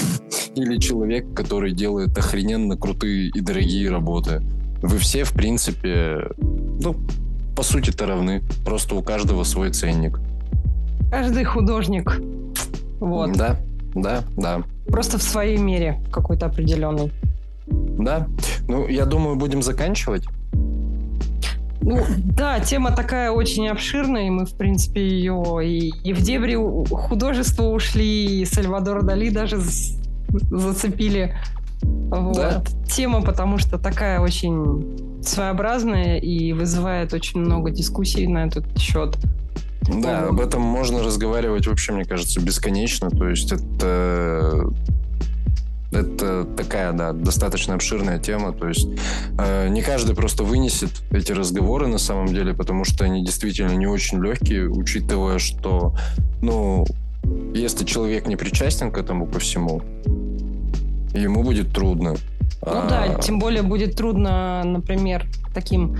или 0.54 0.78
человек, 0.78 1.32
который 1.34 1.72
делает 1.72 2.16
охрененно 2.16 2.76
крутые 2.76 3.28
и 3.28 3.40
дорогие 3.40 3.90
работы. 3.90 4.42
Вы 4.82 4.98
все, 4.98 5.24
в 5.24 5.32
принципе, 5.32 6.30
ну, 6.38 6.96
по 7.56 7.62
сути-то 7.62 8.06
равны. 8.06 8.42
Просто 8.64 8.94
у 8.94 9.02
каждого 9.02 9.44
свой 9.44 9.70
ценник. 9.70 10.18
Каждый 11.10 11.44
художник. 11.44 12.20
Вот. 13.00 13.32
Да, 13.32 13.60
да, 13.94 14.24
да. 14.36 14.62
Просто 14.86 15.18
в 15.18 15.22
своей 15.22 15.58
мере 15.58 16.02
какой-то 16.10 16.46
определенный. 16.46 17.12
Да. 17.66 18.26
Ну, 18.66 18.88
я 18.88 19.04
думаю, 19.04 19.36
будем 19.36 19.62
заканчивать. 19.62 20.24
Ну, 21.82 22.04
да, 22.36 22.60
тема 22.60 22.90
такая 22.90 23.30
очень 23.30 23.68
обширная, 23.68 24.26
и 24.26 24.30
мы, 24.30 24.44
в 24.44 24.54
принципе, 24.54 25.00
ее 25.00 25.42
и, 25.62 25.92
и 26.04 26.12
в 26.12 26.20
дебри 26.20 26.56
художества 26.94 27.64
ушли, 27.64 28.42
и 28.42 28.44
Сальвадора 28.44 29.02
Дали 29.02 29.30
даже 29.30 29.58
зацепили. 30.28 31.36
Вот. 31.82 32.36
Да. 32.36 32.62
Тема, 32.86 33.22
потому 33.22 33.58
что 33.58 33.78
такая 33.78 34.20
очень 34.20 35.22
своеобразная 35.22 36.18
и 36.18 36.52
вызывает 36.52 37.14
очень 37.14 37.40
много 37.40 37.70
дискуссий 37.70 38.26
на 38.26 38.44
этот 38.44 38.78
счет. 38.78 39.16
Да, 39.88 40.28
об 40.28 40.40
этом 40.40 40.60
можно 40.60 41.02
разговаривать 41.02 41.66
вообще, 41.66 41.92
мне 41.92 42.04
кажется, 42.04 42.40
бесконечно. 42.40 43.10
То 43.10 43.28
есть 43.28 43.52
это 43.52 44.68
это 45.92 46.44
такая, 46.44 46.92
да, 46.92 47.12
достаточно 47.12 47.74
обширная 47.74 48.18
тема. 48.18 48.52
То 48.52 48.68
есть 48.68 48.88
э, 49.38 49.68
не 49.68 49.82
каждый 49.82 50.14
просто 50.14 50.44
вынесет 50.44 50.90
эти 51.10 51.32
разговоры 51.32 51.86
на 51.86 51.98
самом 51.98 52.28
деле, 52.28 52.54
потому 52.54 52.84
что 52.84 53.04
они 53.04 53.24
действительно 53.24 53.72
не 53.72 53.86
очень 53.86 54.22
легкие, 54.22 54.68
учитывая, 54.68 55.38
что, 55.38 55.94
ну, 56.42 56.86
если 57.54 57.84
человек 57.84 58.26
не 58.26 58.36
причастен 58.36 58.90
к 58.90 58.98
этому 58.98 59.26
ко 59.26 59.38
всему, 59.40 59.82
ему 61.12 61.42
будет 61.42 61.72
трудно. 61.72 62.10
Ну 62.12 62.72
а... 62.72 62.88
да, 62.88 63.14
тем 63.20 63.38
более 63.38 63.62
будет 63.62 63.96
трудно, 63.96 64.62
например, 64.64 65.26
таким 65.54 65.96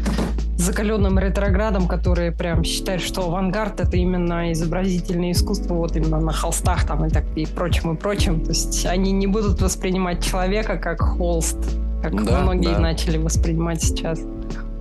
закаленным 0.61 1.18
ретроградам, 1.18 1.88
которые 1.88 2.33
прям 2.33 2.64
считают, 2.64 3.03
что 3.03 3.23
авангард 3.23 3.81
это 3.81 3.96
именно 3.96 4.53
изобразительное 4.53 5.33
искусство, 5.33 5.75
вот 5.75 5.96
именно 5.96 6.20
на 6.20 6.33
холстах 6.33 6.87
там 6.87 7.07
и 7.07 7.11
так 7.11 7.25
и 7.37 7.46
прочим 7.46 7.94
и 7.94 7.96
прочим. 7.96 8.40
То 8.40 8.51
есть 8.51 8.87
они 8.87 9.12
не 9.12 9.27
будут 9.27 9.61
воспринимать 9.61 10.25
человека 10.25 10.77
как 10.77 11.01
холст, 11.01 11.59
как 12.03 12.25
да, 12.25 12.40
многие 12.40 12.75
да. 12.75 12.79
начали 12.79 13.18
воспринимать 13.18 13.83
сейчас. 13.83 14.20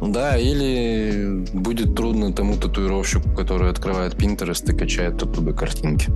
Да, 0.01 0.37
или 0.37 1.45
будет 1.53 1.95
трудно 1.95 2.31
тому 2.31 2.55
татуировщику, 2.55 3.29
который 3.31 3.69
открывает 3.69 4.15
Pinterest 4.15 4.73
и 4.73 4.77
качает 4.77 5.21
оттуда 5.21 5.51
картинки. 5.51 6.09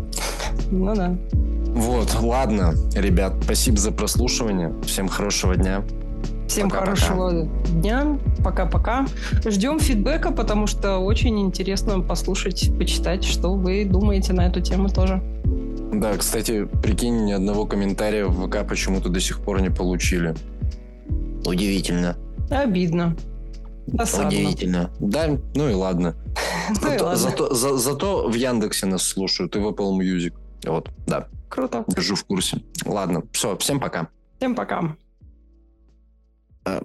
Ну 0.71 0.95
да. 0.95 1.17
Вот, 1.73 2.15
ладно, 2.21 2.75
ребят, 2.95 3.33
спасибо 3.43 3.77
за 3.77 3.91
прослушивание. 3.91 4.73
Всем 4.85 5.07
хорошего 5.07 5.55
дня. 5.55 5.83
Всем 6.53 6.69
пока, 6.69 6.81
хорошего 6.81 7.29
пока. 7.29 7.69
дня. 7.71 8.19
Пока-пока. 8.43 9.07
Ждем 9.43 9.79
фидбэка, 9.79 10.31
потому 10.31 10.67
что 10.67 10.99
очень 10.99 11.39
интересно 11.39 11.99
послушать, 12.01 12.71
почитать, 12.77 13.23
что 13.23 13.55
вы 13.55 13.85
думаете 13.85 14.33
на 14.33 14.45
эту 14.45 14.61
тему 14.61 14.89
тоже. 14.89 15.19
Да, 15.91 16.15
кстати, 16.15 16.65
прикинь, 16.65 17.25
ни 17.25 17.31
одного 17.31 17.65
комментария 17.65 18.27
в 18.27 18.47
ВК 18.47 18.67
почему-то 18.69 19.09
до 19.09 19.19
сих 19.19 19.39
пор 19.39 19.61
не 19.61 19.71
получили. 19.71 20.35
Удивительно. 21.43 22.17
Обидно. 22.51 23.15
Досадно. 23.87 24.27
Удивительно. 24.27 24.91
Да, 24.99 25.29
ну 25.55 25.69
и 25.69 25.73
ладно. 25.73 26.15
Ну 26.81 27.15
зато, 27.15 27.53
зато 27.53 28.29
в 28.29 28.35
Яндексе 28.35 28.85
нас 28.85 29.01
слушают 29.01 29.55
и 29.55 29.59
в 29.59 29.67
Apple 29.67 29.97
Music. 29.97 30.33
Вот, 30.65 30.89
да. 31.07 31.27
Круто. 31.49 31.83
Держу 31.87 32.15
в 32.15 32.23
курсе. 32.23 32.61
Ладно, 32.85 33.23
все, 33.31 33.57
всем 33.57 33.79
пока. 33.79 34.07
Всем 34.37 34.55
пока. 34.55 34.95
Uh, 36.65 36.79